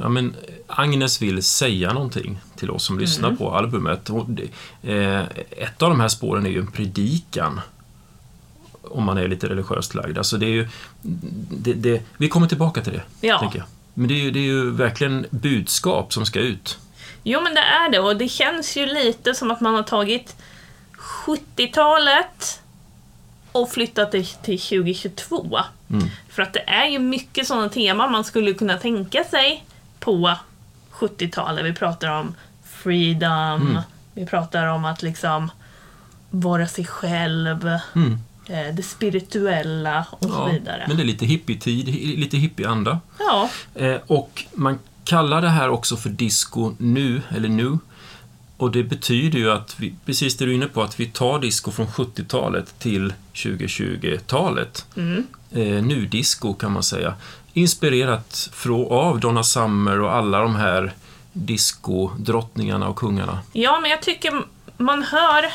Ja, 0.00 0.08
men 0.08 0.34
Agnes 0.66 1.22
vill 1.22 1.42
säga 1.42 1.92
någonting 1.92 2.38
till 2.56 2.70
oss 2.70 2.84
som 2.84 2.98
lyssnar 2.98 3.32
på 3.32 3.54
albumet. 3.54 4.10
Eh, 4.82 5.20
ett 5.50 5.82
av 5.82 5.90
de 5.90 6.00
här 6.00 6.08
spåren 6.08 6.46
är 6.46 6.50
ju 6.50 6.58
en 6.58 6.72
predikan. 6.72 7.60
Om 8.82 9.04
man 9.04 9.18
är 9.18 9.28
lite 9.28 9.48
religiöst 9.48 9.94
lagd. 9.94 10.18
Alltså 10.18 10.36
det 10.36 10.46
är 10.46 10.50
ju, 10.50 10.68
det, 11.50 11.72
det, 11.72 12.02
vi 12.16 12.28
kommer 12.28 12.46
tillbaka 12.46 12.80
till 12.80 12.92
det, 12.92 13.26
Ja. 13.26 13.38
tänker 13.38 13.58
jag. 13.58 13.66
Men 13.94 14.08
det 14.08 14.14
är, 14.14 14.22
ju, 14.22 14.30
det 14.30 14.38
är 14.38 14.42
ju 14.42 14.70
verkligen 14.70 15.26
budskap 15.30 16.12
som 16.12 16.26
ska 16.26 16.40
ut. 16.40 16.78
Jo, 17.22 17.40
men 17.40 17.54
det 17.54 17.60
är 17.60 17.90
det 17.92 17.98
och 17.98 18.16
det 18.16 18.28
känns 18.28 18.76
ju 18.76 18.86
lite 18.86 19.34
som 19.34 19.50
att 19.50 19.60
man 19.60 19.74
har 19.74 19.82
tagit 19.82 20.36
70-talet 21.26 22.60
och 23.52 23.70
flyttat 23.70 24.12
det 24.12 24.24
till 24.42 24.60
2022. 24.60 25.58
Mm. 25.90 26.08
För 26.28 26.42
att 26.42 26.52
det 26.52 26.60
är 26.70 26.86
ju 26.86 26.98
mycket 26.98 27.46
sådana 27.46 27.68
teman 27.68 28.12
man 28.12 28.24
skulle 28.24 28.54
kunna 28.54 28.78
tänka 28.78 29.24
sig 29.24 29.64
på 30.00 30.36
70-talet. 30.92 31.64
Vi 31.64 31.72
pratar 31.72 32.08
om 32.20 32.34
freedom, 32.64 33.62
Mm. 33.70 33.82
vi 34.14 34.26
pratar 34.26 34.66
om 34.66 34.84
att 34.84 35.02
liksom 35.02 35.50
vara 36.30 36.66
sig 36.68 36.84
själv, 36.86 37.70
Mm. 37.94 38.18
eh, 38.46 38.74
det 38.74 38.82
spirituella 38.82 40.06
och 40.10 40.24
så 40.24 40.28
Ja, 40.28 40.44
vidare. 40.46 40.84
men 40.88 40.96
det 40.96 41.02
är 41.02 41.06
lite 41.06 41.26
hippie-tid, 41.26 41.86
lite 42.18 42.36
hippie-anda. 42.36 43.00
Ja, 43.18 43.50
Eh, 43.74 43.96
och 44.06 44.44
man 44.54 44.78
kallar 45.04 45.42
det 45.42 45.48
här 45.48 45.68
också 45.68 45.96
för 45.96 46.10
disco 46.10 46.74
nu, 46.78 47.22
eller 47.36 47.48
nu. 47.48 47.78
Och 48.56 48.70
det 48.72 48.82
betyder 48.84 49.38
ju 49.38 49.50
att, 49.50 49.74
vi, 49.78 49.94
precis 50.06 50.36
det 50.36 50.44
du 50.44 50.50
är 50.50 50.54
inne 50.54 50.66
på, 50.66 50.82
att 50.82 51.00
vi 51.00 51.06
tar 51.06 51.38
disco 51.38 51.70
från 51.70 51.86
70-talet 51.86 52.78
till 52.78 53.12
2020-talet. 53.34 54.86
Mm. 54.96 55.26
Eh, 55.50 55.82
nu-disco 55.84 56.54
kan 56.54 56.72
man 56.72 56.82
säga. 56.82 57.14
Inspirerat 57.58 58.50
av 58.90 59.20
Donna 59.20 59.42
Summer 59.42 60.00
och 60.00 60.12
alla 60.14 60.38
de 60.40 60.56
här 60.56 60.92
disco-drottningarna 61.32 62.88
och 62.88 62.96
kungarna. 62.96 63.38
Ja, 63.52 63.80
men 63.80 63.90
jag 63.90 64.02
tycker 64.02 64.42
man 64.76 65.02
hör... 65.02 65.52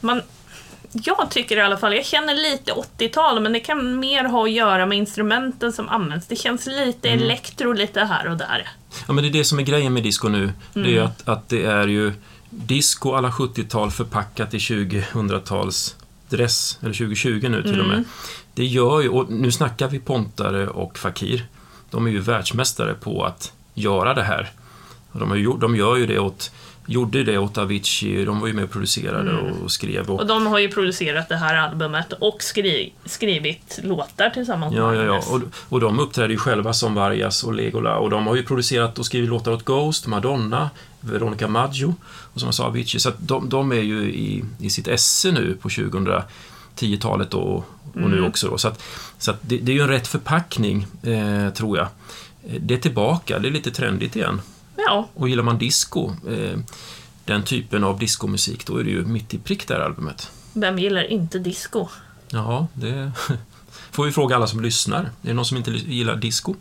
Man, 0.00 0.22
jag 0.92 1.30
tycker 1.30 1.56
i 1.56 1.60
alla 1.60 1.76
fall, 1.76 1.94
jag 1.94 2.04
känner 2.06 2.34
lite 2.34 2.72
80-tal, 2.72 3.40
men 3.40 3.52
det 3.52 3.60
kan 3.60 3.98
mer 4.00 4.24
ha 4.24 4.44
att 4.44 4.50
göra 4.50 4.86
med 4.86 4.98
instrumenten 4.98 5.72
som 5.72 5.88
används. 5.88 6.26
Det 6.26 6.36
känns 6.36 6.66
lite 6.66 7.08
Mm. 7.08 7.22
elektro 7.24 7.72
lite 7.72 8.00
här 8.04 8.28
och 8.30 8.36
där. 8.36 8.68
Ja, 9.06 9.12
men 9.12 9.24
det 9.24 9.28
är 9.30 9.32
det 9.32 9.44
som 9.44 9.58
är 9.58 9.62
grejen 9.62 9.92
med 9.94 10.02
disco 10.02 10.28
nu. 10.28 10.52
Det 10.74 10.80
är 10.80 10.86
Mm. 10.86 11.04
att, 11.06 11.28
att 11.28 11.48
det 11.48 11.64
är 11.64 11.86
ju 11.88 12.12
disco 12.50 13.12
alla 13.14 13.30
70-tal 13.30 13.90
förpackat 13.90 14.54
i 14.54 14.58
2000-tals 14.58 15.96
dress, 16.28 16.78
eller 16.82 16.94
2020 16.94 17.48
nu 17.48 17.62
till 17.62 17.80
och 17.80 17.86
med. 17.88 18.04
Det 18.56 18.64
gör 18.64 19.00
ju, 19.00 19.08
och 19.08 19.30
nu 19.30 19.52
snackar 19.52 19.88
vi 19.88 19.98
Pontare 19.98 20.68
och 20.68 20.98
Fakir. 20.98 21.46
De 21.90 22.06
är 22.06 22.10
ju 22.10 22.20
världsmästare 22.20 22.94
på 22.94 23.24
att 23.24 23.52
göra 23.74 24.14
det 24.14 24.22
här. 24.22 24.50
De, 25.12 25.30
har 25.30 25.36
ju, 25.36 25.52
de 25.52 25.76
gör 25.76 25.96
ju 25.96 26.06
det 26.06 26.18
åt, 26.18 26.50
gjorde 26.86 27.24
det 27.24 27.38
åt 27.38 27.58
Avicii, 27.58 28.24
de 28.24 28.40
var 28.40 28.46
ju 28.46 28.52
med 28.52 28.64
och 28.64 28.70
producerade 28.70 29.52
och 29.64 29.70
skrev. 29.70 30.10
Och, 30.10 30.20
Och 30.20 30.26
de 30.26 30.46
har 30.46 30.58
ju 30.58 30.68
producerat 30.68 31.28
det 31.28 31.36
här 31.36 31.56
albumet 31.56 32.12
och 32.12 32.42
skri, 32.42 32.92
skrivit 33.04 33.80
låtar 33.82 34.30
tillsammans 34.30 34.74
Ja, 34.74 34.90
med 34.90 34.98
ja, 34.98 35.04
ja. 35.04 35.22
Och, 35.34 35.40
och 35.68 35.80
de 35.80 36.00
uppträder 36.00 36.28
ju 36.28 36.36
själva 36.36 36.72
som 36.72 36.94
Vargas 36.94 37.44
och 37.44 37.54
Legola 37.54 37.96
och 37.96 38.10
de 38.10 38.26
har 38.26 38.36
ju 38.36 38.42
producerat 38.42 38.98
och 38.98 39.06
skrivit 39.06 39.30
låtar 39.30 39.52
åt 39.52 39.64
Ghost, 39.64 40.06
Madonna, 40.06 40.70
Veronica 41.00 41.48
Maggio 41.48 41.94
och 42.04 42.40
som 42.40 42.46
jag 42.46 42.54
sa 42.54 42.64
Avicii. 42.64 43.00
Så 43.00 43.12
de, 43.18 43.48
de 43.48 43.72
är 43.72 43.82
ju 43.82 44.02
i, 44.02 44.44
i 44.60 44.70
sitt 44.70 44.88
esse 44.88 45.30
nu 45.32 45.56
på 45.62 45.68
2010-talet 46.76 47.34
och, 47.34 47.56
och 47.94 48.10
nu 48.10 48.22
också. 48.26 48.48
Då. 48.48 48.58
Så, 48.58 48.68
att, 48.68 48.82
så 49.18 49.30
att 49.30 49.38
det, 49.42 49.58
det 49.58 49.72
är 49.72 49.76
ju 49.76 49.82
en 49.82 49.88
rätt 49.88 50.06
förpackning, 50.08 50.86
eh, 51.02 51.50
tror 51.50 51.78
jag. 51.78 51.86
Eh, 52.48 52.60
Det 52.60 52.74
är 52.74 52.78
tillbaka, 52.78 53.38
det 53.38 53.48
är 53.48 53.52
lite 53.52 53.70
trendigt 53.70 54.16
igen. 54.16 54.40
Ja, 54.76 55.08
Och 55.14 55.28
gillar 55.28 55.42
man 55.42 55.58
disco, 55.58 56.10
eh, 56.28 56.58
den 57.24 57.42
typen 57.42 57.84
av 57.84 57.98
diskomusik, 57.98 58.66
då 58.66 58.76
är 58.76 58.84
det 58.84 58.90
ju 58.90 59.04
mitt 59.04 59.34
i 59.34 59.38
prick 59.38 59.68
det 59.68 59.74
här 59.74 59.80
albumet. 59.80 60.30
vem 60.52 60.78
gillar 60.78 61.02
inte 61.12 61.38
disco? 61.38 61.88
Ja, 62.30 62.66
det 62.74 63.12
får 63.90 64.04
vi 64.04 64.12
fråga 64.12 64.36
alla 64.36 64.46
som 64.46 64.60
lyssnar. 64.60 65.00
Är 65.00 65.08
det 65.22 65.32
någon 65.32 65.44
som 65.44 65.56
inte 65.56 65.70
gillar 65.70 66.16
disco? 66.16 66.54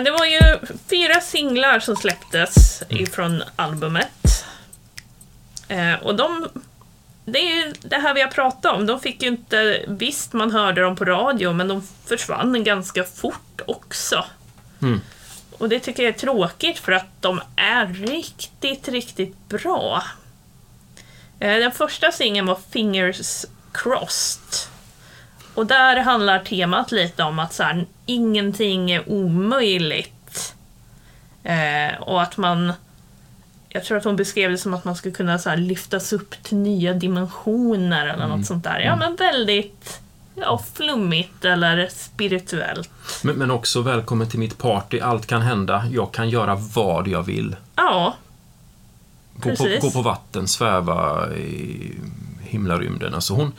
Men 0.00 0.04
det 0.04 0.10
var 0.10 0.26
ju 0.26 0.58
fyra 0.90 1.20
singlar 1.20 1.80
som 1.80 1.96
släpptes 1.96 2.82
ifrån 2.88 3.42
albumet. 3.56 4.44
Eh, 5.68 5.94
och 5.94 6.14
de... 6.14 6.48
Det 7.24 7.38
är 7.38 7.66
ju 7.66 7.72
det 7.82 7.96
här 7.96 8.14
vi 8.14 8.22
har 8.22 8.28
pratat 8.28 8.74
om. 8.74 8.86
De 8.86 9.00
fick 9.00 9.22
ju 9.22 9.28
inte... 9.28 9.84
Visst, 9.88 10.32
man 10.32 10.50
hörde 10.50 10.80
dem 10.80 10.96
på 10.96 11.04
radio, 11.04 11.52
men 11.52 11.68
de 11.68 11.88
försvann 12.06 12.64
ganska 12.64 13.04
fort 13.04 13.60
också. 13.66 14.24
Mm. 14.82 15.00
Och 15.58 15.68
det 15.68 15.80
tycker 15.80 16.02
jag 16.02 16.14
är 16.14 16.18
tråkigt 16.18 16.78
för 16.78 16.92
att 16.92 17.08
de 17.20 17.40
är 17.56 17.86
riktigt, 17.86 18.88
riktigt 18.88 19.48
bra. 19.48 20.02
Eh, 21.40 21.56
Den 21.56 21.72
första 21.72 22.12
singeln 22.12 22.46
var 22.46 22.58
Fingers 22.70 23.44
Crossed. 23.72 24.70
Och 25.60 25.66
där 25.66 25.96
handlar 25.96 26.38
temat 26.38 26.92
lite 26.92 27.22
om 27.22 27.38
att 27.38 27.52
så 27.52 27.62
här, 27.62 27.86
ingenting 28.06 28.90
är 28.90 29.08
omöjligt. 29.08 30.54
Eh, 31.42 32.00
och 32.00 32.22
att 32.22 32.36
man... 32.36 32.72
Jag 33.68 33.84
tror 33.84 33.98
att 33.98 34.04
hon 34.04 34.16
beskrev 34.16 34.50
det 34.50 34.58
som 34.58 34.74
att 34.74 34.84
man 34.84 34.96
skulle 34.96 35.14
kunna 35.14 35.38
så 35.38 35.50
här, 35.50 35.56
lyftas 35.56 36.12
upp 36.12 36.42
till 36.42 36.56
nya 36.56 36.94
dimensioner 36.94 38.06
eller 38.06 38.26
något 38.26 38.46
sånt 38.46 38.64
där. 38.64 38.80
Ja, 38.80 38.96
men 38.96 39.16
väldigt 39.16 40.00
ja, 40.34 40.62
flummigt 40.74 41.44
eller 41.44 41.88
spirituellt. 41.92 42.90
men, 43.22 43.36
men 43.36 43.50
också 43.50 43.82
välkommen 43.82 44.28
till 44.28 44.38
mitt 44.38 44.58
party. 44.58 45.00
Allt 45.00 45.26
kan 45.26 45.42
hända. 45.42 45.84
Jag 45.92 46.12
kan 46.12 46.28
göra 46.30 46.54
vad 46.54 47.08
jag 47.08 47.22
vill. 47.22 47.56
Ja, 47.76 48.14
Gå 49.34 49.40
på, 49.40 49.56
Precis. 49.56 49.80
gå 49.82 49.90
på 49.90 50.02
vatten, 50.02 50.48
sväva 50.48 51.30
i 51.36 51.92
himlarymden. 52.40 53.14
Alltså 53.14 53.34
hon... 53.34 53.52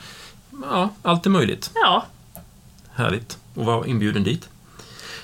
Ja, 0.62 0.90
allt 1.02 1.26
är 1.26 1.30
möjligt. 1.30 1.70
ja, 1.74 2.06
Härligt 2.94 3.38
att 3.56 3.64
vara 3.64 3.86
inbjuden 3.86 4.24
dit. 4.24 4.48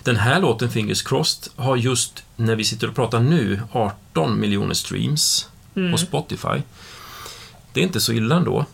Den 0.03 0.17
här 0.17 0.41
låten, 0.41 0.71
Fingers 0.71 1.03
Crossed, 1.03 1.53
har 1.57 1.77
just 1.77 2.25
när 2.37 2.57
vi 2.57 2.65
sitter 2.65 2.89
och 2.89 2.95
pratar 2.95 3.21
nu 3.21 3.61
18 3.73 4.41
miljoner 4.41 4.75
streams 4.75 5.49
på 5.93 5.99
Spotify. 5.99 6.63
Det 7.73 7.81
är 7.81 7.85
inte 7.85 8.01
så 8.01 8.13
illa 8.13 8.37
ändå, 8.37 8.67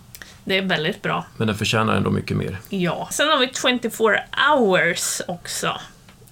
det 0.45 0.59
är 0.59 0.63
väldigt 0.63 1.03
bra. 1.03 1.27
men 1.37 1.47
den 1.47 1.57
förtjänar 1.57 1.97
ändå 1.97 2.11
mycket 2.11 2.37
mer. 2.37 2.59
Ja. 2.69 3.09
Sen 3.13 3.29
har 3.29 3.39
vi 3.39 3.51
24 3.81 4.21
hours 4.51 5.21
också. 5.29 5.81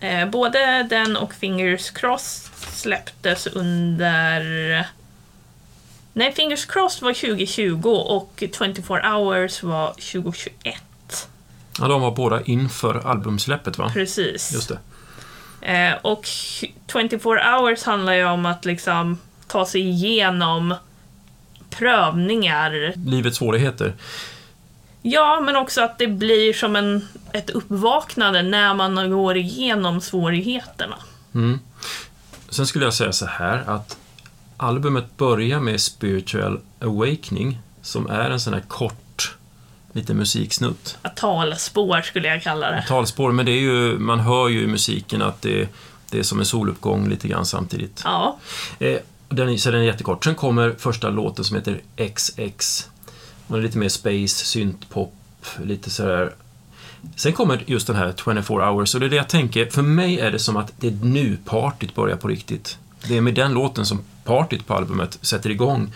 Eh, 0.00 0.28
både 0.28 0.86
den 0.90 1.16
och 1.16 1.34
Fingers 1.34 1.90
Crossed 1.90 2.52
släpptes 2.74 3.46
under... 3.46 4.86
Nej, 6.12 6.32
Fingers 6.32 6.64
Crossed 6.66 7.02
var 7.02 7.12
2020 7.12 7.88
och 7.88 8.44
24 8.56 9.18
hours 9.18 9.62
var 9.62 9.88
2021. 9.88 10.82
Ja, 11.78 11.88
de 11.88 12.00
var 12.00 12.10
båda 12.10 12.42
inför 12.42 13.06
albumsläppet, 13.06 13.78
va? 13.78 13.90
Precis. 13.94 14.52
Just 14.52 14.68
det. 14.68 14.78
Eh, 15.72 15.94
och 16.02 16.26
24 16.92 17.58
hours 17.58 17.82
handlar 17.82 18.12
ju 18.12 18.24
om 18.24 18.46
att 18.46 18.64
liksom 18.64 19.18
ta 19.46 19.66
sig 19.66 19.80
igenom 19.80 20.74
prövningar. 21.70 22.92
Livets 23.06 23.36
svårigheter. 23.36 23.94
Ja, 25.02 25.40
men 25.40 25.56
också 25.56 25.82
att 25.82 25.98
det 25.98 26.06
blir 26.06 26.52
som 26.52 26.76
en, 26.76 27.08
ett 27.32 27.50
uppvaknande 27.50 28.42
när 28.42 28.74
man 28.74 29.10
går 29.10 29.36
igenom 29.36 30.00
svårigheterna. 30.00 30.96
Mm. 31.34 31.58
Sen 32.48 32.66
skulle 32.66 32.84
jag 32.84 32.94
säga 32.94 33.12
så 33.12 33.26
här 33.26 33.64
att 33.66 33.98
albumet 34.62 35.16
börjar 35.16 35.60
med 35.60 35.80
Spiritual 35.80 36.60
Awakening, 36.80 37.58
som 37.82 38.06
är 38.10 38.30
en 38.30 38.40
sån 38.40 38.54
här 38.54 38.62
kort, 38.68 39.36
lite 39.92 40.14
musiksnutt. 40.14 40.98
Ett 41.02 41.16
talspår 41.16 42.02
skulle 42.02 42.28
jag 42.28 42.42
kalla 42.42 42.70
det. 42.70 42.84
Talspår, 42.88 43.32
men 43.32 43.46
det 43.46 43.52
är 43.52 43.60
ju, 43.60 43.98
man 43.98 44.20
hör 44.20 44.48
ju 44.48 44.62
i 44.62 44.66
musiken 44.66 45.22
att 45.22 45.42
det, 45.42 45.68
det 46.10 46.18
är 46.18 46.22
som 46.22 46.38
en 46.38 46.46
soluppgång 46.46 47.08
lite 47.08 47.28
grann 47.28 47.46
samtidigt. 47.46 48.00
Ja, 48.04 48.38
Eh, 48.78 48.98
den, 49.28 49.58
så 49.58 49.70
den 49.70 49.80
är 49.80 49.84
jättekort. 49.84 50.24
Sen 50.24 50.34
kommer 50.34 50.74
första 50.78 51.10
låten 51.10 51.44
som 51.44 51.56
heter 51.56 51.80
XX. 52.14 52.88
Den 53.46 53.58
är 53.58 53.62
lite 53.62 53.78
mer 53.78 53.88
space, 53.88 54.44
syntpop, 54.44 55.14
lite 55.64 55.90
sådär. 55.90 56.34
Sen 57.16 57.32
kommer 57.32 57.62
just 57.66 57.86
den 57.86 57.96
här 57.96 58.14
24 58.24 58.70
hours 58.70 58.94
och 58.94 59.00
det 59.00 59.06
är 59.06 59.10
det 59.10 59.16
jag 59.16 59.28
tänker, 59.28 59.66
för 59.66 59.82
mig 59.82 60.20
är 60.20 60.30
det 60.30 60.38
som 60.38 60.56
att 60.56 60.72
det 60.76 60.86
är 60.86 60.98
nu 61.02 61.38
partyt 61.44 61.94
börjar 61.94 62.16
på 62.16 62.28
riktigt. 62.28 62.78
Det 63.08 63.16
är 63.16 63.20
med 63.20 63.34
den 63.34 63.52
låten 63.52 63.86
som 63.86 64.00
partyt 64.24 64.66
på 64.66 64.74
albumet 64.74 65.18
sätter 65.22 65.50
igång. 65.50 65.92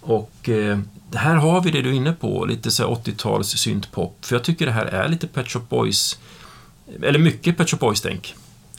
Och 0.00 0.48
eh, 0.48 0.78
här 1.14 1.34
har 1.34 1.60
vi 1.60 1.70
det 1.70 1.82
du 1.82 1.88
är 1.88 1.92
inne 1.94 2.12
på, 2.12 2.44
lite 2.44 2.70
så 2.70 2.82
här 2.82 2.94
80-tals 2.94 3.48
syntpop. 3.48 4.24
För 4.24 4.34
jag 4.36 4.44
tycker 4.44 4.66
det 4.66 4.72
här 4.72 4.86
är 4.86 5.08
lite 5.08 5.26
Pet 5.26 5.48
Shop 5.48 5.60
Boys, 5.68 6.18
eller 7.02 7.18
mycket 7.18 7.56
Pet 7.56 7.70
Shop 7.70 7.76
Boys-tänk. 7.76 8.34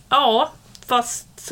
ja 0.10 0.52
fast 0.86 1.52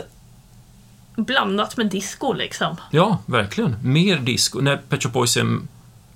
blandat 1.16 1.78
med 1.78 1.88
disco 1.88 2.34
liksom. 2.34 2.76
Ja, 2.92 3.18
verkligen. 3.26 3.76
Mer 3.84 4.18
disco. 4.18 4.60
När 4.60 4.78
Pet 4.78 5.04
Shop 5.04 5.10
Boys 5.10 5.38
är 5.38 5.60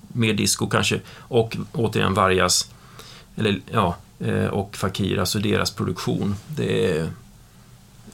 mer 0.07 0.33
disco 0.33 0.67
kanske. 0.67 1.00
Och 1.17 1.57
återigen 1.74 2.13
Vargas, 2.13 2.69
eller 3.35 3.62
ja, 3.71 3.95
eh, 4.19 4.45
och 4.45 4.77
Fakir, 4.77 5.19
alltså 5.19 5.39
deras 5.39 5.71
produktion. 5.71 6.35
Det 6.47 6.97
är, 6.97 7.09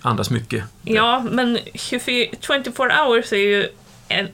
andas 0.01 0.29
mycket. 0.29 0.63
Ja, 0.83 1.23
men 1.31 1.59
24, 1.75 2.27
24 2.41 3.03
hours 3.05 3.31
är 3.33 3.37
ju 3.37 3.69
en, 4.07 4.27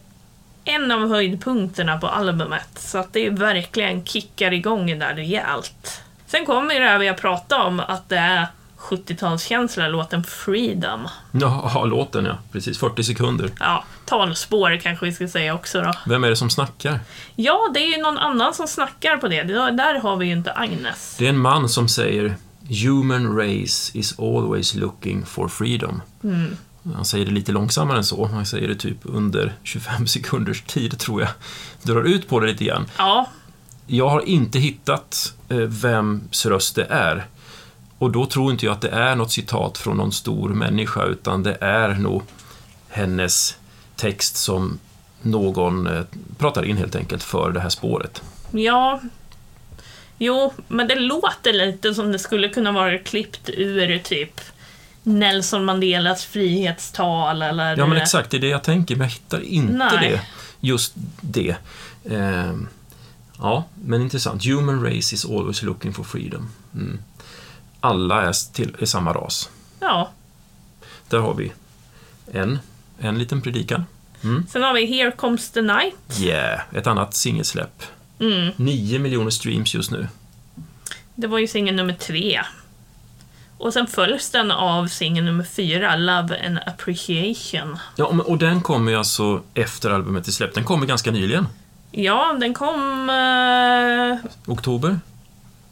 en 0.64 0.92
av 0.92 1.10
höjdpunkterna 1.10 1.98
på 1.98 2.08
albumet. 2.08 2.70
Så 2.76 2.98
att 2.98 3.14
det 3.14 3.30
verkligen 3.30 4.06
kickar 4.06 4.54
igång 4.54 5.00
där 5.00 5.14
rejält. 5.16 6.02
Sen 6.28 6.46
kommer 6.46 6.80
det 6.80 6.86
här 6.86 6.98
vi 7.00 7.08
har 7.08 7.16
pratat 7.16 7.66
om, 7.66 7.80
att 7.80 8.10
det 8.10 8.18
är 8.18 8.48
70-talskänsla, 8.80 9.88
låten 9.90 10.24
Freedom. 10.24 11.08
Ja, 11.32 11.84
låten 11.86 12.26
ja. 12.26 12.38
Precis, 12.52 12.80
40 12.80 13.04
sekunder. 13.04 13.50
Ja, 13.60 13.84
talspår 14.06 14.78
kanske 14.82 15.06
vi 15.06 15.12
ska 15.14 15.28
säga 15.28 15.54
också 15.54 15.82
då. 15.82 15.94
Vem 16.06 16.24
är 16.24 16.30
det 16.30 16.36
som 16.36 16.50
snackar? 16.50 17.00
Ja, 17.36 17.60
det 17.74 17.80
är 17.80 17.98
ju 17.98 18.04
någon 18.04 18.18
annan 18.18 18.54
som 18.54 18.68
snackar 18.68 19.18
på 19.18 19.28
det. 19.28 19.44
Det- 19.44 19.72
Där 19.72 20.00
har 20.00 20.16
vi 20.16 20.26
ju 20.26 20.32
inte 20.32 20.52
Agnes. 20.54 21.16
Det 21.20 21.26
är 21.26 21.30
en 21.30 21.38
man 21.38 21.70
som 21.70 21.90
säger 21.90 22.36
Human 22.70 23.36
race 23.38 23.98
is 23.98 24.20
always 24.20 24.76
looking 24.76 25.26
for 25.26 25.48
freedom. 25.48 26.02
Han 26.96 27.06
säger 27.06 27.26
det 27.26 27.32
lite 27.32 27.52
långsammare 27.52 27.98
än 27.98 28.04
så. 28.04 28.26
Han 28.26 28.46
säger 28.46 28.68
det 28.68 28.76
typ 28.76 28.98
under 29.04 29.54
25 29.64 30.08
sekunders 30.08 30.62
tid, 30.62 31.00
tror 31.00 31.22
jag. 31.22 31.30
Drar 31.84 32.04
ut 32.04 32.30
på 32.30 32.40
det 32.40 32.48
lite 32.48 32.64
grann. 32.66 32.86
Ja, 32.98 33.28
Jag 33.88 34.10
har 34.10 34.22
inte 34.22 34.60
hittat 34.60 35.34
eh, 35.50 35.58
vems 35.58 36.46
röst 36.46 36.76
det 36.76 36.86
är. 36.86 37.26
Och 37.98 38.12
då 38.12 38.26
tror 38.26 38.52
inte 38.52 38.66
jag 38.66 38.74
att 38.74 38.82
det 38.82 38.90
är 38.90 39.16
något 39.16 39.32
citat 39.32 39.78
från 39.78 39.98
någon 39.98 40.12
stor 40.12 40.50
människa, 40.50 41.04
utan 41.04 41.44
det 41.44 41.58
är 41.62 41.94
nog 41.96 42.24
hennes 42.90 43.58
text 43.96 44.36
som 44.38 44.80
någon 45.22 45.88
eh, 45.88 46.02
pratar 46.38 46.66
in 46.66 46.78
helt 46.78 46.96
enkelt 46.96 47.24
för 47.24 47.52
det 47.52 47.60
här 47.60 47.70
spåret. 47.70 48.22
Ja. 48.52 49.02
Jo, 50.18 50.54
men 50.68 50.88
det 50.88 50.96
låter 50.96 51.54
lite 51.54 51.94
som 51.94 52.12
det 52.12 52.20
skulle 52.20 52.50
kunna 52.50 52.72
vara 52.72 52.98
klippt 52.98 53.50
ur 53.50 54.00
typ 54.00 54.42
Nelson 55.04 55.66
Mandelas 55.66 56.26
frihetstal 56.26 57.42
eller... 57.42 57.78
Ja, 57.78 57.86
men 57.86 57.98
exakt, 57.98 58.32
det 58.32 58.38
är 58.38 58.42
det 58.42 58.48
jag 58.48 58.64
tänker, 58.64 58.96
men 58.96 59.08
jag 59.08 59.14
hittar 59.14 59.40
inte 59.40 59.74
Nej. 59.74 60.10
det. 60.10 60.22
Just 60.60 60.94
det. 61.22 61.56
Eh, 62.06 62.56
ja, 63.40 63.64
men 63.84 64.02
intressant. 64.02 64.46
Human 64.46 64.84
race 64.84 65.16
is 65.16 65.26
always 65.26 65.64
looking 65.64 65.94
for 65.94 66.04
freedom. 66.04 66.50
Mm. 66.74 67.00
Alla 67.80 68.22
är, 68.22 68.54
till, 68.54 68.76
är 68.80 68.86
samma 68.86 69.14
ras. 69.14 69.50
Ja. 69.80 70.12
Där 71.10 71.20
har 71.20 71.34
vi 71.34 71.52
en, 72.32 72.60
en 73.00 73.20
liten 73.20 73.42
predikan. 73.42 73.86
Sen 74.50 74.64
har 74.64 74.74
vi 74.74 74.86
Here 74.86 75.12
comes 75.12 75.52
the 75.52 75.62
night. 75.62 76.20
Yeah, 76.20 76.62
ett 76.74 76.88
annat 76.88 77.14
singelsläpp. 77.14 77.84
Mm. 78.20 78.52
9 78.56 79.00
miljoner 79.00 79.30
streams 79.30 79.74
just 79.74 79.92
nu. 79.92 80.08
Det 81.16 81.28
var 81.28 81.38
ju 81.38 81.48
singel 81.48 81.76
nummer 81.76 81.94
tre. 81.94 82.42
Och 83.58 83.74
sen 83.74 83.88
följs 83.88 84.30
den 84.30 84.52
av 84.52 84.88
singel 84.88 85.24
nummer 85.24 85.44
fyra, 85.44 85.96
Love 85.96 86.46
and 86.48 86.60
Appreciation. 86.66 87.78
Ja, 87.96 88.06
och 88.06 88.38
den 88.38 88.62
kommer 88.62 88.92
ju 88.92 88.98
alltså 88.98 89.42
efter 89.54 89.90
albumet 89.90 90.28
är 90.28 90.32
släppt. 90.32 90.56
Den 90.56 90.64
kommer 90.64 90.86
ganska 90.86 91.12
nyligen. 91.12 91.48
Ja, 91.92 92.38
den 92.40 92.54
kom... 92.54 93.10
Eh, 93.10 94.32
Oktober? 94.52 95.00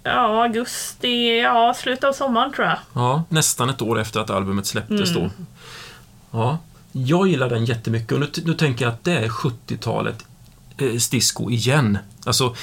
ja, 0.05 0.43
augusti, 0.43 1.39
ja, 1.39 1.73
slutet 1.73 2.03
av 2.03 2.13
sommaren 2.13 2.51
tror 2.51 2.67
jag. 2.67 2.77
Ja, 2.93 3.23
nästan 3.29 3.69
ett 3.69 3.81
år 3.81 3.99
efter 3.99 4.19
att 4.19 4.29
albumet 4.29 4.65
släpptes 4.65 5.13
då. 5.13 5.29
Ja, 6.31 6.57
jag 6.91 7.27
gillar 7.27 7.49
den 7.49 7.65
jättemycket 7.65 8.11
och 8.11 8.19
nu, 8.19 8.29
nu 8.45 8.53
tänker 8.53 8.85
jag 8.85 8.93
att 8.93 9.03
det 9.03 9.17
är 9.17 9.27
70-talet 9.27 10.21
eh, 10.21 10.27
disco 11.11 11.49
igen. 11.51 11.97
Alltså, 12.25 12.55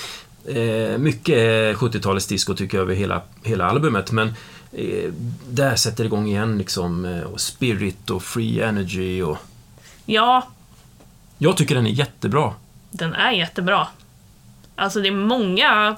eh, 0.48 0.98
mycket 0.98 1.36
är 1.36 1.74
70-talets 1.74 2.26
disco 2.26 2.54
tycker 2.54 2.78
jag 2.78 2.82
över 2.82 2.94
hela, 2.94 3.22
hela 3.42 3.64
albumet, 3.66 4.10
men 4.12 4.28
eh, 4.72 5.12
där 5.48 5.76
sätter 5.76 6.04
det 6.04 6.06
igång 6.06 6.26
igen 6.28 6.58
liksom, 6.58 7.04
eh, 7.04 7.20
och 7.22 7.40
Spirit 7.40 8.10
och 8.10 8.22
Free 8.22 8.60
Energy 8.60 9.22
och... 9.22 9.38
Ja, 10.06 10.48
Jag 11.38 11.56
tycker 11.56 11.74
den 11.74 11.86
är 11.86 11.90
jättebra. 11.90 12.54
den 12.90 13.14
är 13.14 13.30
jättebra. 13.32 13.88
Alltså 14.76 15.00
det 15.00 15.08
är 15.08 15.12
många... 15.12 15.96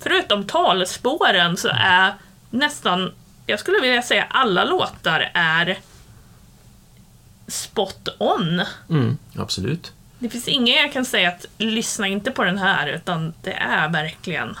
Förutom 0.00 0.44
talspåren 0.46 1.56
så 1.56 1.68
är 1.72 2.14
nästan, 2.50 3.12
jag 3.46 3.60
skulle 3.60 3.80
vilja 3.80 4.02
säga 4.02 4.26
alla 4.30 4.64
låtar 4.64 5.30
är 5.34 5.78
spot 7.48 8.08
on. 8.18 8.62
Mm, 8.90 9.18
absolut. 9.36 9.92
Det 10.26 10.30
finns 10.30 10.48
ingen 10.48 10.74
jag 10.82 10.92
kan 10.92 11.04
säga 11.04 11.28
att 11.28 11.46
lyssna 11.58 12.06
inte 12.06 12.30
på 12.30 12.44
den 12.44 12.58
här, 12.58 12.86
utan 12.86 13.32
det 13.42 13.52
är 13.52 13.88
verkligen. 13.88 14.56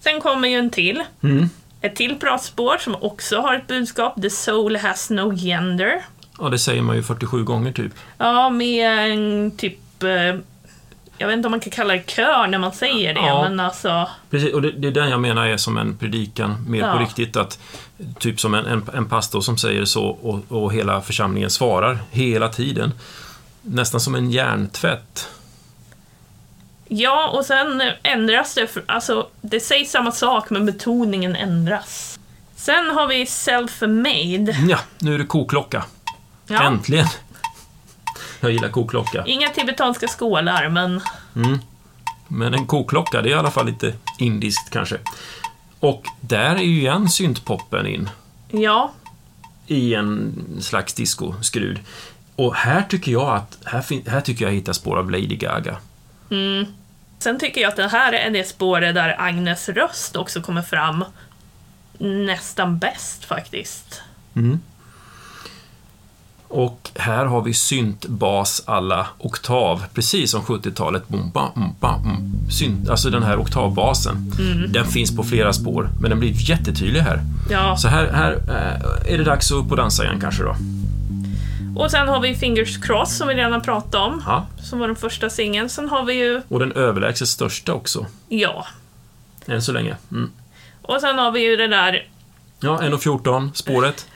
Sen 0.00 0.20
kommer 0.20 0.48
ju 0.48 0.54
en 0.58 0.70
till. 0.70 1.02
Mm. 1.22 1.48
Ett 1.80 1.96
till 1.96 2.16
pratspår 2.18 2.76
som 2.78 2.96
också 3.00 3.40
har 3.40 3.54
ett 3.54 3.66
budskap. 3.66 4.22
The 4.22 4.30
soul 4.30 4.76
has 4.76 5.10
no 5.10 5.32
gender. 5.36 6.02
Ja, 6.38 6.48
det 6.48 6.58
säger 6.58 6.82
man 6.82 6.96
ju 6.96 7.02
47 7.02 7.44
gånger 7.44 7.72
typ. 7.72 7.92
Ja, 8.18 8.50
med 8.50 9.10
en 9.12 9.50
typ... 9.56 10.02
eh, 10.02 10.10
Jag 11.18 11.26
vet 11.26 11.36
inte 11.36 11.46
om 11.46 11.50
man 11.50 11.60
kan 11.60 11.70
kalla 11.70 11.94
det 11.94 12.10
kör 12.10 12.46
när 12.46 12.58
man 12.58 12.72
säger 12.72 13.14
det, 13.14 13.20
Ja. 13.20 13.42
men 13.42 13.60
alltså... 13.60 14.08
Precis, 14.30 14.54
och 14.54 14.62
det, 14.62 14.70
det 14.70 14.88
är 14.88 14.92
den 14.92 15.10
jag 15.10 15.20
menar 15.20 15.46
är 15.46 15.56
som 15.56 15.78
en 15.78 15.96
predikan 15.96 16.64
mer 16.68 16.80
på 16.80 16.86
Ja. 16.86 17.00
riktigt. 17.02 17.36
att 17.36 17.58
Typ 18.18 18.40
som 18.40 18.54
en, 18.54 18.66
en, 18.66 18.84
en 18.94 19.08
pastor 19.08 19.40
som 19.40 19.58
säger 19.58 19.84
så 19.84 20.04
och, 20.04 20.40
och 20.48 20.72
hela 20.72 21.00
församlingen 21.00 21.50
svarar 21.50 21.98
hela 22.10 22.48
tiden. 22.48 22.92
Nästan 23.64 24.00
som 24.00 24.14
en 24.14 24.30
hjärntvätt. 24.30 25.28
Ja, 26.88 27.28
och 27.28 27.44
sen 27.44 27.82
ändras 28.02 28.54
det. 28.54 28.66
För, 28.66 28.82
alltså, 28.86 29.28
det 29.40 29.60
sägs 29.60 29.90
samma 29.90 30.12
sak, 30.12 30.50
men 30.50 30.66
betoningen 30.66 31.36
ändras. 31.36 32.18
Sen 32.56 32.90
har 32.90 33.06
vi 33.06 33.24
self-made. 33.24 34.68
Ja, 34.68 34.78
nu 34.98 35.14
är 35.14 35.18
det 35.18 35.26
koklocka. 35.26 35.84
Ja, 36.46 36.62
Äntligen! 36.62 37.06
Jag 38.40 38.50
gillar 38.50 38.68
koklocka. 38.68 39.24
inga 39.26 39.48
tibetanska 39.48 40.08
skålar, 40.08 40.68
men 40.68 41.00
Men 42.28 42.54
en 42.54 42.66
koklocka, 42.66 43.22
det 43.22 43.28
är 43.28 43.30
i 43.30 43.34
alla 43.34 43.50
fall 43.50 43.66
lite 43.66 43.92
indiskt 44.18 44.70
kanske. 44.70 44.98
Och 45.80 46.04
där 46.20 46.54
är 46.54 46.62
ju 46.62 46.78
igen 46.78 47.08
syntpoppen 47.08 47.86
in. 47.86 48.10
ja. 48.50 48.92
i 49.66 49.94
en 49.94 50.34
slags 50.60 50.94
disco-skrud. 50.94 51.78
Och 52.36 52.54
här 52.54 52.82
tycker 52.82 53.12
jag 53.12 53.36
att, 53.36 53.58
här, 53.64 54.10
här 54.10 54.20
tycker 54.20 54.44
jag 54.44 54.52
hittar 54.52 54.72
spår 54.72 54.96
av 54.98 55.10
Lady 55.10 55.36
Gaga. 55.36 55.76
Sen 57.18 57.38
tycker 57.38 57.60
jag 57.60 57.68
att 57.68 57.76
det 57.76 57.88
här 57.88 58.12
är 58.12 58.30
det 58.30 58.48
spåret 58.48 58.94
där 58.94 59.16
Agnes 59.18 59.68
röst 59.68 60.16
också 60.16 60.40
kommer 60.42 60.62
fram 60.62 61.04
nästan 61.98 62.78
bäst 62.78 63.24
faktiskt. 63.24 64.02
Och 66.48 66.90
här 66.94 67.24
har 67.24 67.42
vi 67.42 67.54
syntbas 67.54 68.62
alla 68.66 69.06
oktav, 69.18 69.84
precis 69.94 70.30
som 70.30 70.42
70-talet. 70.42 71.08
Bom, 71.08 71.30
ba, 71.30 71.50
bom, 71.54 71.74
ba, 71.80 71.98
bom. 71.98 72.34
Synt, 72.50 72.88
alltså 72.88 73.10
den 73.10 73.22
här 73.22 73.38
oktavbasen. 73.38 74.32
Den 74.68 74.86
finns 74.86 75.16
på 75.16 75.24
flera 75.24 75.52
spår, 75.52 75.90
men 76.00 76.10
den 76.10 76.20
blir 76.20 76.50
jättetydlig 76.50 77.00
här. 77.00 77.20
Ja, 77.50 77.76
Så 77.76 77.88
här, 77.88 78.12
här 78.12 78.32
eh, 78.32 79.12
är 79.14 79.18
det 79.18 79.24
dags 79.24 79.52
att 79.52 79.56
upp 79.58 79.70
och 79.70 79.76
dansa 79.76 80.04
igen 80.04 80.20
kanske 80.20 80.42
då. 80.42 80.56
Och 81.76 81.90
sen 81.90 82.08
har 82.08 82.20
vi 82.20 82.34
Fingers 82.34 82.78
Cross 82.80 83.16
som 83.16 83.28
vi 83.28 83.34
redan 83.34 83.62
pratat 83.62 83.94
om, 83.94 84.22
Ja. 84.26 84.46
som 84.62 84.78
var 84.78 84.86
den 84.86 84.96
första 84.96 85.30
singeln. 85.30 85.68
Sen 85.68 85.88
har 85.88 86.04
vi 86.04 86.12
ju, 86.14 86.42
Och 86.48 86.58
den 86.60 86.72
överlägset 86.72 87.28
största 87.28 87.72
också, 87.74 88.06
ja, 88.28 88.66
än 89.46 89.62
så 89.62 89.72
länge. 89.72 89.96
Mm. 90.10 90.30
och 90.82 91.00
sen 91.00 91.18
har 91.18 91.30
vi 91.32 91.40
ju 91.40 91.56
det 91.56 91.66
där, 91.68 92.08
Ja, 92.60 92.78
1.14, 92.82 93.50
spåret. 93.54 94.06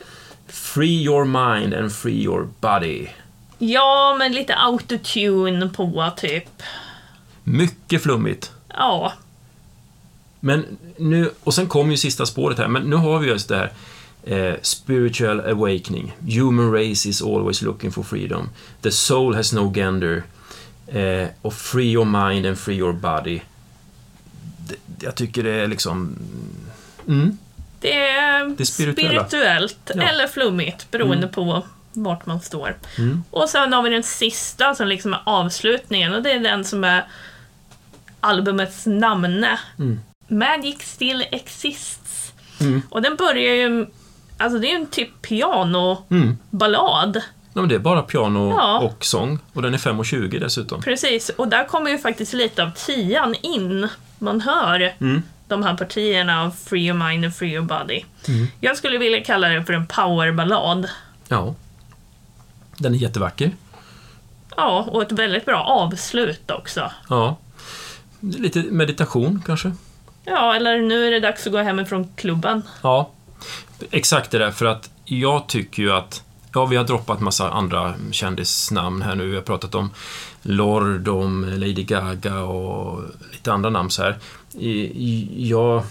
Free 0.48 1.04
your 1.04 1.24
mind 1.24 1.74
and 1.74 1.92
free 1.92 2.22
your 2.24 2.48
body. 2.60 3.06
ja, 3.58 4.16
men 4.18 4.32
lite 4.32 4.54
autotune 4.56 5.68
på 5.68 6.10
typ. 6.16 6.62
Mycket 7.44 8.02
flummigt. 8.02 8.52
Ja, 8.68 9.12
Men 10.40 10.78
nu, 10.96 11.30
och 11.44 11.54
sen 11.54 11.66
kommer 11.66 11.90
ju 11.90 11.96
sista 11.96 12.26
spåret 12.26 12.58
här, 12.58 12.68
men 12.68 12.82
nu 12.82 12.96
har 12.96 13.18
vi 13.18 13.28
just 13.28 13.48
det 13.48 13.56
här 13.56 13.72
eh, 14.28 14.54
Spiritual 14.62 15.40
awakening. 15.40 16.12
Human 16.34 16.72
race 16.72 17.08
is 17.08 17.22
always 17.22 17.62
looking 17.62 17.92
for 17.92 18.02
freedom. 18.02 18.50
The 18.82 18.90
soul 18.90 19.34
has 19.34 19.52
no 19.52 19.72
gender. 19.74 20.22
Eh, 20.86 21.28
och 21.42 21.54
free 21.54 21.92
your 21.92 22.04
mind 22.04 22.46
and 22.46 22.58
free 22.58 22.76
your 22.76 22.92
body. 22.92 23.40
Det, 24.58 24.76
jag 25.00 25.14
tycker 25.14 25.42
det 25.42 25.50
är 25.50 25.66
liksom... 25.66 26.16
Mm, 27.08 27.38
det 27.80 27.98
är, 28.08 28.48
Det 28.58 28.66
spirituella. 28.66 29.24
spirituellt 29.28 29.90
Ja. 29.94 30.02
eller 30.02 30.26
flummigt 30.26 30.90
beroende 30.90 31.28
på 31.28 31.62
vart 31.92 32.26
man 32.26 32.40
står. 32.40 32.76
Mm. 32.98 33.22
Och 33.30 33.48
sen 33.48 33.72
har 33.72 33.82
vi 33.82 33.90
den 33.90 34.02
sista 34.02 34.74
som 34.74 34.88
liksom 34.88 35.12
är 35.14 35.20
avslutningen 35.24 36.14
och 36.14 36.22
det 36.22 36.32
är 36.32 36.40
den 36.40 36.64
som 36.64 36.84
är 36.84 37.06
albumets 38.20 38.86
namne. 38.86 39.58
Mm. 39.78 40.00
Magic 40.28 40.76
still 40.82 41.24
exists. 41.30 42.32
Mm. 42.60 42.82
Och 42.90 43.02
den 43.02 43.16
börjar 43.16 43.54
ju, 43.54 43.86
alltså 44.38 44.58
det 44.58 44.72
är 44.72 44.76
en 44.76 44.86
typ 44.86 45.22
pianoballad. 45.22 47.16
mm. 47.16 47.22
Ja, 47.54 47.60
men 47.62 47.68
det 47.68 47.74
är 47.74 47.78
bara 47.78 48.02
piano 48.02 48.50
Ja. 48.56 48.78
och 48.78 49.04
sång. 49.04 49.38
Och 49.52 49.62
den 49.62 49.74
är 49.74 49.78
5.20 49.78 50.40
dessutom. 50.40 50.82
Precis, 50.82 51.28
och 51.28 51.48
där 51.48 51.64
kommer 51.64 51.90
ju 51.90 51.98
faktiskt 51.98 52.32
lite 52.32 52.62
av 52.62 52.70
tian 52.70 53.34
in. 53.42 53.88
Man 54.18 54.40
hör 54.40 54.94
Mm. 55.00 55.22
de 55.48 55.62
här 55.62 55.76
partierna 55.76 56.42
av 56.44 56.50
Free 56.50 56.86
Your 56.86 57.08
Mind 57.08 57.24
and 57.24 57.34
Free 57.34 57.52
Your 57.52 57.64
Body. 57.64 58.04
Mm. 58.28 58.46
Jag 58.60 58.76
skulle 58.76 58.98
vilja 58.98 59.24
kalla 59.24 59.48
den 59.48 59.64
för 59.66 59.72
en 59.72 59.86
powerballad. 59.86 60.88
Ja. 61.28 61.54
Den 62.76 62.94
är 62.94 62.98
jättevacker. 62.98 63.50
Ja, 64.56 64.86
och 64.90 65.02
ett 65.02 65.12
väldigt 65.12 65.44
bra 65.44 65.62
avslut 65.62 66.50
också. 66.50 66.90
Ja. 67.08 67.36
Lite 68.20 68.58
meditation 68.62 69.42
kanske. 69.46 69.72
Ja, 70.24 70.54
eller 70.54 70.78
nu 70.78 71.06
är 71.06 71.10
det 71.10 71.20
dags 71.20 71.46
att 71.46 71.52
gå 71.52 71.58
hemifrån 71.58 72.12
klubben. 72.16 72.62
Ja, 72.82 73.10
exakt 73.90 74.30
det 74.30 74.38
där. 74.38 74.50
För 74.50 74.66
att 74.66 74.90
jag 75.04 75.46
tycker 75.46 75.82
ju 75.82 75.92
att 75.92 76.22
Ja, 76.52 76.66
vi 76.66 76.76
har 76.76 76.84
droppat 76.84 77.20
massa 77.20 77.50
andra 77.50 77.94
kändisnamn 78.10 79.02
här 79.02 79.14
nu. 79.14 79.28
Vi 79.28 79.34
har 79.34 79.42
pratat 79.42 79.74
om 79.74 79.90
Lord, 80.42 81.08
om 81.08 81.44
Lady 81.44 81.84
Gaga 81.84 82.40
och 82.40 83.02
lite 83.32 83.52
andra 83.52 83.70
namn 83.70 83.90
så 83.90 84.02
här. 84.02 84.18
Jag, 85.36 85.82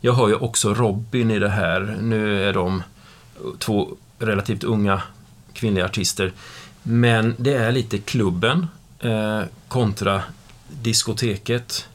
jag 0.00 0.12
hör 0.12 0.28
ju 0.28 0.34
också 0.34 0.74
Robin 0.74 1.30
i 1.30 1.38
det 1.38 1.48
här. 1.48 1.96
Nu 2.00 2.44
är 2.48 2.52
de 2.52 2.82
två 3.58 3.88
relativt 4.18 4.64
unga 4.64 5.02
kvinnliga 5.52 5.84
artister. 5.84 6.32
Men 6.82 7.34
det 7.38 7.54
är 7.54 7.72
lite 7.72 7.98
klubben 7.98 8.66
eh, 8.98 9.42
kontra 9.68 10.22
diskoteket. 10.68 11.88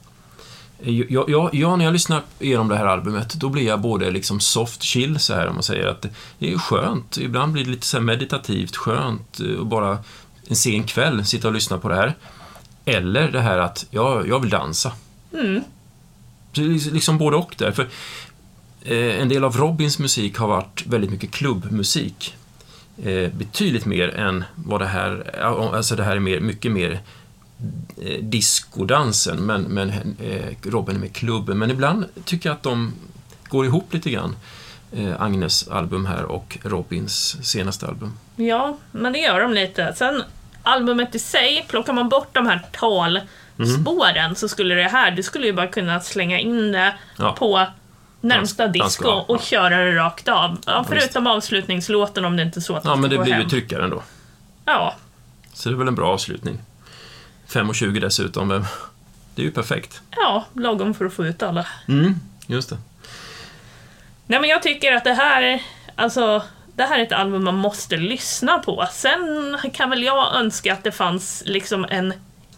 Ja, 0.79 1.25
ja, 1.27 1.49
ja, 1.53 1.75
när 1.75 1.85
jag 1.85 1.93
lyssnar 1.93 2.21
igenom 2.39 2.67
det 2.67 2.77
här 2.77 2.85
albumet, 2.85 3.33
då 3.33 3.49
blir 3.49 3.63
jag 3.63 3.81
både 3.81 4.11
liksom 4.11 4.39
soft 4.39 4.83
chill, 4.83 5.19
så 5.19 5.33
här 5.33 5.47
om 5.47 5.53
man 5.53 5.63
säger 5.63 5.87
att 5.87 6.05
det 6.39 6.53
är 6.53 6.57
skönt. 6.57 7.17
Ibland 7.17 7.53
blir 7.53 7.63
det 7.63 7.69
lite 7.69 7.85
så 7.85 8.01
meditativt 8.01 8.75
skönt 8.75 9.39
och 9.39 9.45
eh, 9.45 9.63
bara 9.63 9.97
en 10.47 10.55
sen 10.55 10.83
kväll 10.83 11.25
sitta 11.25 11.47
och 11.47 11.53
lyssna 11.53 11.77
på 11.77 11.89
det 11.89 11.95
här. 11.95 12.15
Eller 12.85 13.31
det 13.31 13.41
här 13.41 13.57
att, 13.57 13.85
ja, 13.91 14.25
jag 14.25 14.39
vill 14.39 14.49
dansa. 14.49 14.91
Mm. 15.33 15.63
Liksom 16.91 17.17
både 17.17 17.37
och 17.37 17.55
där. 17.57 17.71
För 17.71 17.87
eh, 18.81 19.21
en 19.21 19.29
del 19.29 19.43
av 19.43 19.57
Robins 19.57 19.99
musik 19.99 20.37
har 20.37 20.47
varit 20.47 20.83
väldigt 20.87 21.11
mycket 21.11 21.31
klubbmusik. 21.31 22.35
Eh, 23.03 23.31
betydligt 23.31 23.85
mer 23.85 24.15
än 24.15 24.43
vad 24.55 24.81
det 24.81 24.87
här, 24.87 25.41
alltså 25.75 25.95
det 25.95 26.03
här 26.03 26.15
är 26.15 26.19
mer, 26.19 26.39
mycket 26.39 26.71
mer 26.71 26.99
eh, 28.01 28.23
diskodansen, 28.23 29.45
men, 29.45 29.61
men 29.61 29.89
eh, 30.19 30.55
Robin 30.63 30.95
är 30.95 30.99
med 30.99 31.15
klubben. 31.15 31.57
Men 31.57 31.71
ibland 31.71 32.05
tycker 32.25 32.49
jag 32.49 32.55
att 32.55 32.63
de 32.63 32.93
går 33.47 33.65
ihop 33.65 33.93
lite 33.93 34.09
grann. 34.09 34.35
Eh, 34.91 35.21
Agnes 35.21 35.67
album 35.67 36.05
här 36.05 36.23
och 36.23 36.57
Robins 36.63 37.45
senaste 37.45 37.87
album. 37.87 38.17
Ja, 38.35 38.77
men 38.91 39.13
det 39.13 39.19
gör 39.19 39.39
de 39.39 39.53
lite. 39.53 39.93
Sen 39.95 40.23
albumet 40.63 41.15
i 41.15 41.19
sig, 41.19 41.65
plockar 41.67 41.93
man 41.93 42.09
bort 42.09 42.29
de 42.31 42.47
här 42.47 42.65
talspåren 42.71 44.25
mm. 44.25 44.35
så 44.35 44.47
skulle 44.47 44.75
det 44.75 44.83
här, 44.83 45.11
du 45.11 45.23
skulle 45.23 45.47
ju 45.47 45.53
bara 45.53 45.67
kunna 45.67 45.99
slänga 45.99 46.39
in 46.39 46.71
det 46.71 46.95
ja. 47.17 47.35
på 47.39 47.65
närmsta 48.21 48.67
disco 48.67 49.09
och 49.09 49.41
köra 49.41 49.77
det 49.77 49.95
rakt 49.95 50.27
av. 50.27 50.57
Ja, 50.65 50.85
förutom 50.89 51.27
avslutningslåten 51.27 52.25
om 52.25 52.37
det 52.37 52.43
inte 52.43 52.59
är 52.59 52.61
så 52.61 52.75
att 52.75 52.85
Ja, 52.85 52.95
men 52.95 53.09
det 53.09 53.17
blir 53.17 53.33
hem. 53.33 53.41
ju 53.41 53.49
tryckaren 53.49 53.89
då. 53.89 54.03
Ja. 54.65 54.95
Så 55.53 55.69
det 55.69 55.75
är 55.75 55.77
väl 55.77 55.87
en 55.87 55.95
bra 55.95 56.13
avslutning. 56.13 56.59
5.20 57.55 57.99
dessutom. 57.99 58.65
Det 59.35 59.41
är 59.41 59.45
ju 59.45 59.51
perfekt. 59.51 60.01
Ja, 60.15 60.45
lagom 60.53 60.93
för 60.93 61.05
att 61.05 61.13
få 61.13 61.25
ut 61.25 61.43
alla. 61.43 61.67
Mm, 61.87 62.15
just 62.47 62.69
det. 62.69 62.77
Nej, 64.27 64.39
men 64.39 64.49
jag 64.49 64.63
tycker 64.63 64.93
att 64.93 65.03
det 65.03 65.13
här, 65.13 65.61
alltså, 65.95 66.43
det 66.75 66.83
här 66.83 66.99
är 66.99 67.03
ett 67.03 67.11
album 67.11 67.43
man 67.43 67.55
måste 67.55 67.97
lyssna 67.97 68.59
på. 68.59 68.87
Sen 68.91 69.57
kan 69.73 69.89
väl 69.89 70.03
jag 70.03 70.35
önska 70.35 70.73
att 70.73 70.83
det 70.83 70.91
fanns 70.91 71.43
liksom 71.45 71.85
en 71.89 72.13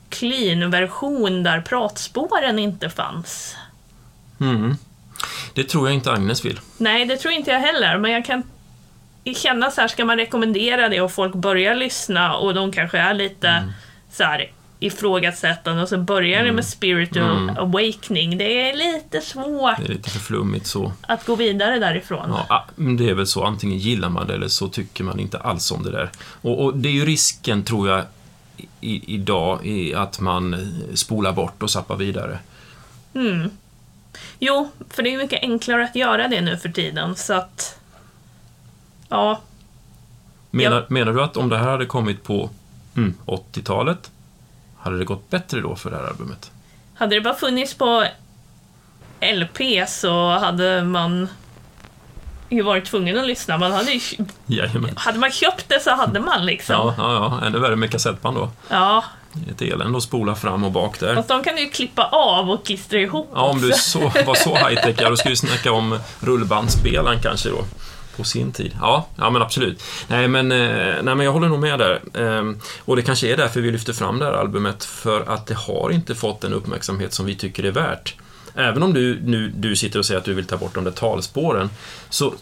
clean-version 0.09 1.43
där 1.43 1.61
pratspåren 1.61 2.59
inte 2.59 2.89
fanns. 2.89 3.55
Mm. 4.39 4.77
Det 5.53 5.63
tror 5.63 5.87
jag 5.87 5.95
inte 5.95 6.11
Agnes 6.11 6.45
vill. 6.45 6.59
Nej, 6.77 7.05
det 7.05 7.17
tror 7.17 7.33
inte 7.33 7.51
jag 7.51 7.59
heller, 7.59 7.97
men 7.97 8.11
jag 8.11 8.25
kan 8.25 8.43
känna 9.35 9.71
så 9.71 9.81
här, 9.81 9.87
ska 9.87 10.05
man 10.05 10.17
rekommendera 10.17 10.89
det 10.89 11.01
och 11.01 11.11
folk 11.11 11.35
börjar 11.35 11.75
lyssna 11.75 12.35
och 12.35 12.53
de 12.53 12.71
kanske 12.71 12.97
är 12.97 13.13
lite 13.13 13.47
mm. 13.47 13.71
så 14.11 14.23
här 14.23 14.51
ifrågasättande 14.79 15.81
och 15.81 15.89
så 15.89 15.97
börjar 15.97 16.37
det 16.37 16.43
med 16.43 16.49
mm. 16.49 16.63
spiritual 16.63 17.37
mm. 17.37 17.57
awakening. 17.57 18.37
Det 18.37 18.69
är 18.69 18.77
lite 18.77 19.21
svårt. 19.21 19.77
Det 19.77 19.85
är 19.85 19.93
lite 19.93 20.09
för 20.09 20.19
flummigt 20.19 20.67
så. 20.67 20.93
Att 21.01 21.25
gå 21.25 21.35
vidare 21.35 21.79
därifrån. 21.79 22.29
Ja, 22.29 22.45
ah, 22.49 22.63
det 22.75 23.09
är 23.09 23.13
väl 23.13 23.27
så. 23.27 23.43
Antingen 23.43 23.77
gillar 23.77 24.09
man 24.09 24.27
det 24.27 24.33
eller 24.33 24.47
så 24.47 24.67
tycker 24.67 25.03
man 25.03 25.19
inte 25.19 25.37
alls 25.37 25.71
om 25.71 25.83
det 25.83 25.91
där. 25.91 26.11
Och, 26.41 26.63
och 26.63 26.77
det 26.77 26.89
är 26.89 26.93
ju 26.93 27.05
risken, 27.05 27.63
tror 27.63 27.89
jag, 27.89 28.03
i, 28.81 29.13
idag, 29.15 29.65
i 29.65 29.93
att 29.93 30.19
man 30.19 30.71
spolar 30.93 31.33
bort 31.33 31.63
och 31.63 31.69
zappar 31.69 31.95
vidare. 31.95 32.39
Mm. 33.13 33.49
Jo, 34.39 34.69
för 34.89 35.03
det 35.03 35.13
är 35.13 35.17
mycket 35.17 35.41
enklare 35.41 35.83
att 35.83 35.95
göra 35.95 36.27
det 36.27 36.41
nu 36.41 36.57
för 36.57 36.69
tiden, 36.69 37.15
så 37.15 37.33
att... 37.33 37.79
Ja. 39.09 39.41
Menar, 40.51 40.85
menar 40.89 41.13
du 41.13 41.21
att 41.21 41.37
om 41.37 41.49
det 41.49 41.57
här 41.57 41.67
hade 41.67 41.85
kommit 41.85 42.23
på 42.23 42.49
mm, 42.95 43.13
80-talet, 43.25 44.11
hade 44.87 44.99
det 44.99 45.05
gått 45.05 45.29
bättre 45.29 45.61
då 45.61 45.75
för 45.75 45.91
det 45.91 45.97
här 45.97 46.07
albumet? 46.07 46.51
Hade 46.95 47.15
det 47.15 47.21
bara 47.21 47.33
funnits 47.33 47.73
på 47.73 48.05
LP 49.21 49.87
så 49.87 50.29
hade 50.29 50.83
man 50.83 51.29
ju 52.49 52.61
varit 52.61 52.85
tvungen 52.85 53.17
att 53.17 53.27
lyssna. 53.27 53.57
Man 53.57 53.71
hade, 53.71 53.91
ju, 53.91 54.01
hade 54.95 55.19
man 55.19 55.31
köpt 55.31 55.69
det 55.69 55.79
så 55.79 55.95
hade 55.95 56.19
man 56.19 56.45
liksom. 56.45 56.75
Ja, 56.75 56.95
ja, 56.97 57.13
ja. 57.41 57.47
ännu 57.47 57.59
värre 57.59 57.75
med 57.75 57.91
kassettband 57.91 58.37
då. 58.37 58.49
Ja. 58.69 59.03
Ett 59.51 59.61
elände 59.61 59.97
att 59.97 60.03
spola 60.03 60.35
fram 60.35 60.63
och 60.63 60.71
bak 60.71 60.99
där. 60.99 61.15
Fast 61.15 61.27
de 61.27 61.43
kan 61.43 61.55
du 61.55 61.61
ju 61.61 61.69
klippa 61.69 62.05
av 62.05 62.51
och 62.51 62.65
klistra 62.65 62.99
ihop 62.99 63.31
Ja, 63.33 63.41
om 63.41 63.61
du 63.61 63.71
så, 63.71 63.99
var 63.99 64.35
så 64.35 64.55
high-tech, 64.55 64.95
ja, 65.01 65.09
då 65.09 65.17
skulle 65.17 65.31
vi 65.31 65.37
snacka 65.37 65.71
om 65.71 65.99
rullbandspelaren 66.19 67.21
kanske 67.21 67.49
då 67.49 67.65
på 68.17 68.23
sin 68.23 68.51
tid. 68.51 68.75
Ja, 68.81 69.07
ja 69.15 69.29
men 69.29 69.41
absolut. 69.41 69.83
Nej 70.07 70.27
men, 70.27 70.51
eh, 70.51 70.95
nej, 71.03 71.15
men 71.15 71.19
jag 71.19 71.31
håller 71.31 71.47
nog 71.47 71.59
med 71.59 71.79
där. 71.79 72.01
Ehm, 72.13 72.59
och 72.85 72.95
det 72.95 73.01
kanske 73.01 73.33
är 73.33 73.37
därför 73.37 73.61
vi 73.61 73.71
lyfter 73.71 73.93
fram 73.93 74.19
det 74.19 74.25
här 74.25 74.33
albumet, 74.33 74.85
för 74.85 75.29
att 75.29 75.47
det 75.47 75.55
har 75.55 75.91
inte 75.91 76.15
fått 76.15 76.41
den 76.41 76.53
uppmärksamhet 76.53 77.13
som 77.13 77.25
vi 77.25 77.35
tycker 77.35 77.63
är 77.63 77.71
värt. 77.71 78.15
Även 78.55 78.83
om 78.83 78.93
du 78.93 79.19
nu 79.23 79.51
du 79.55 79.75
sitter 79.75 79.99
och 79.99 80.05
säger 80.05 80.19
att 80.19 80.25
du 80.25 80.33
vill 80.33 80.45
ta 80.45 80.57
bort 80.57 80.73
de 80.73 80.83
där 80.83 80.91
talspåren, 80.91 81.69
så 82.09 82.33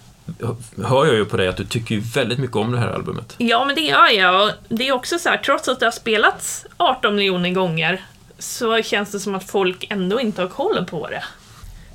hör 0.83 1.05
jag 1.05 1.15
ju 1.15 1.25
på 1.25 1.37
dig 1.37 1.47
att 1.47 1.57
du 1.57 1.65
tycker 1.65 1.97
väldigt 1.97 2.39
mycket 2.39 2.55
om 2.55 2.71
det 2.71 2.79
här 2.79 2.87
albumet. 2.87 3.35
Ja, 3.37 3.65
men 3.65 3.75
det 3.75 3.81
gör 3.81 4.11
jag. 4.11 4.51
Det 4.69 4.87
är 4.87 4.91
också 4.91 5.19
så 5.19 5.29
här, 5.29 5.37
trots 5.37 5.67
att 5.67 5.79
det 5.79 5.85
har 5.85 5.91
spelats 5.91 6.65
18 6.77 7.15
miljoner 7.15 7.51
gånger, 7.51 8.05
så 8.39 8.81
känns 8.81 9.11
det 9.11 9.19
som 9.19 9.35
att 9.35 9.49
folk 9.49 9.85
ändå 9.89 10.19
inte 10.19 10.41
har 10.41 10.49
koll 10.49 10.85
på 10.85 11.07
det. 11.07 11.23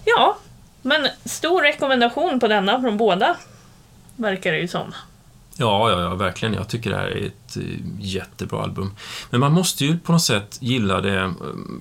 Ja, 0.04 0.36
men 0.82 1.08
stor 1.24 1.62
rekommendation 1.62 2.40
på 2.40 2.48
denna 2.48 2.80
från 2.80 2.96
båda 2.96 3.36
verkar 4.20 4.52
det 4.52 4.58
ju 4.58 4.68
som. 4.68 4.94
Ja, 5.56 5.90
ja, 5.90 6.00
ja, 6.00 6.14
verkligen. 6.14 6.54
Jag 6.54 6.68
tycker 6.68 6.90
det 6.90 6.96
här 6.96 7.06
är 7.06 7.26
ett 7.26 7.56
eh, 7.56 7.62
jättebra 7.98 8.62
album. 8.62 8.94
Men 9.30 9.40
man 9.40 9.52
måste 9.52 9.84
ju 9.84 9.98
på 9.98 10.12
något 10.12 10.22
sätt 10.22 10.58
gilla 10.60 11.00
det, 11.00 11.20
eh, 11.20 11.32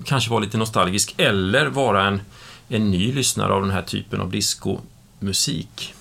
kanske 0.04 0.30
vara 0.30 0.40
lite 0.40 0.58
nostalgisk, 0.58 1.14
eller 1.16 1.66
vara 1.66 2.06
en, 2.06 2.20
en 2.68 2.90
ny 2.90 3.12
lyssnare 3.12 3.52
av 3.52 3.62
den 3.62 3.70
här 3.70 3.82
typen 3.82 4.20
av 4.20 4.30
discomusik. 4.30 5.94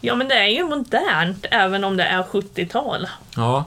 Ja, 0.00 0.14
men 0.14 0.28
det 0.28 0.34
är 0.34 0.48
ju 0.48 0.64
modernt, 0.64 1.46
även 1.50 1.84
om 1.84 1.96
det 1.96 2.04
är 2.04 2.22
70-tal. 2.22 3.08
Ja, 3.36 3.64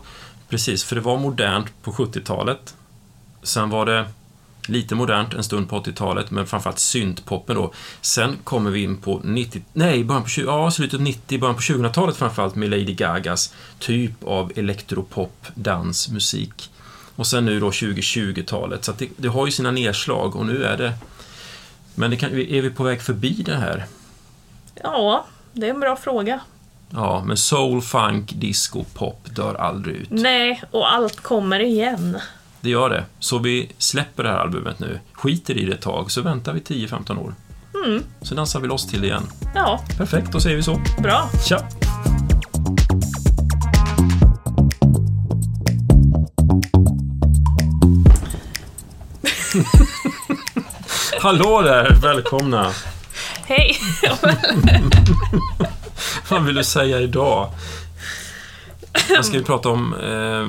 precis. 0.49 0.83
För 0.83 0.95
det 0.95 1.01
var 1.01 1.17
modernt 1.17 1.83
på 1.83 1.91
70-talet. 1.91 2.75
Sen 3.43 3.69
var 3.69 3.85
det 3.85 4.05
lite 4.67 4.95
modernt 4.95 5.33
en 5.33 5.43
stund 5.43 5.69
på 5.69 5.81
80-talet, 5.81 6.31
men 6.31 6.47
framförallt 6.47 6.79
syntpoppen 6.79 7.55
då. 7.55 7.73
Sen 8.01 8.37
kommer 8.43 8.71
vi 8.71 8.83
in 8.83 8.97
på 8.97 9.21
90, 9.23 9.61
nej, 9.73 10.03
början 10.03 10.23
på 10.23 10.29
20, 10.29 10.45
ja, 10.45 10.71
slutet 10.71 11.01
90, 11.01 11.39
början 11.39 11.55
på 11.55 11.61
2000-talet 11.61 12.17
framförallt 12.17 12.55
med 12.55 12.69
Lady 12.69 12.93
Gagas 12.93 13.53
typ 13.79 14.23
av 14.23 14.51
elektropop, 14.55 15.47
dans, 15.55 16.09
musik. 16.09 16.71
Och 17.15 17.27
sen 17.27 17.45
nu 17.45 17.59
då 17.59 17.69
2020-talet, 17.69 18.83
så 18.83 18.91
det, 18.91 19.09
det, 19.17 19.27
har 19.27 19.45
ju 19.45 19.51
sina 19.51 19.71
nedslag 19.71 20.35
och 20.35 20.45
nu 20.45 20.63
är 20.63 20.77
det... 20.77 20.93
Men 21.95 22.11
det 22.11 22.17
kan, 22.17 22.29
är 22.31 22.61
vi 22.61 22.69
på 22.69 22.83
väg 22.83 23.01
förbi 23.01 23.43
det 23.45 23.55
här? 23.55 23.85
Ja, 24.83 25.25
det 25.53 25.65
är 25.65 25.69
en 25.69 25.79
bra 25.79 25.95
fråga. 25.95 26.39
Ja, 26.89 27.23
men 27.25 27.37
soul, 27.37 27.81
funk, 27.81 28.31
disco, 28.35 28.83
pop 28.93 29.35
dör 29.35 29.55
aldrig 29.55 29.95
ut. 29.95 30.09
Nej, 30.09 30.63
och 30.71 30.93
allt 30.93 31.19
kommer 31.19 31.59
igen 31.59 32.17
det 32.61 32.69
gör 32.69 32.89
det. 32.89 33.05
Så 33.19 33.37
vi 33.37 33.71
släpper 33.77 34.23
det 34.23 34.29
här 34.29 34.37
albumet 34.37 34.79
nu, 34.79 34.99
skiter 35.13 35.57
i 35.57 35.65
det 35.65 35.73
ett 35.73 35.81
tag, 35.81 36.11
så 36.11 36.21
väntar 36.21 36.53
vi 36.53 36.59
10-15 36.59 37.19
år. 37.19 37.33
Mm. 37.85 38.03
Så 38.21 38.35
dansar 38.35 38.59
vi 38.59 38.67
loss 38.67 38.87
till 38.87 39.01
det 39.01 39.07
igen. 39.07 39.23
Ja. 39.55 39.83
Perfekt, 39.97 40.31
då 40.31 40.39
säger 40.39 40.55
vi 40.55 40.63
så. 40.63 40.81
Bra. 41.01 41.29
Tja! 41.47 41.59
Hallå 51.21 51.61
där, 51.61 51.95
välkomna! 52.01 52.71
Hej! 53.45 53.77
Vad 56.29 56.45
vill 56.45 56.55
du 56.55 56.63
säga 56.63 56.99
idag? 56.99 57.49
Vad 59.09 59.25
ska 59.25 59.37
vi 59.37 59.43
prata 59.43 59.69
om? 59.69 59.93
Eh, 59.93 60.47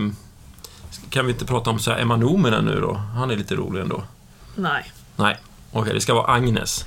kan 1.11 1.27
vi 1.27 1.33
inte 1.33 1.45
prata 1.45 1.71
om 1.71 1.79
så 1.79 1.91
här 1.91 1.99
Emma 1.99 2.17
Nominen 2.17 2.65
nu 2.65 2.81
då? 2.81 2.95
Han 2.95 3.31
är 3.31 3.37
lite 3.37 3.55
rolig 3.55 3.81
ändå. 3.81 4.03
Nej. 4.57 4.93
Nej, 5.17 5.37
okej, 5.71 5.81
okay, 5.81 5.95
det 5.95 6.01
ska 6.01 6.15
vara 6.15 6.33
Agnes. 6.33 6.87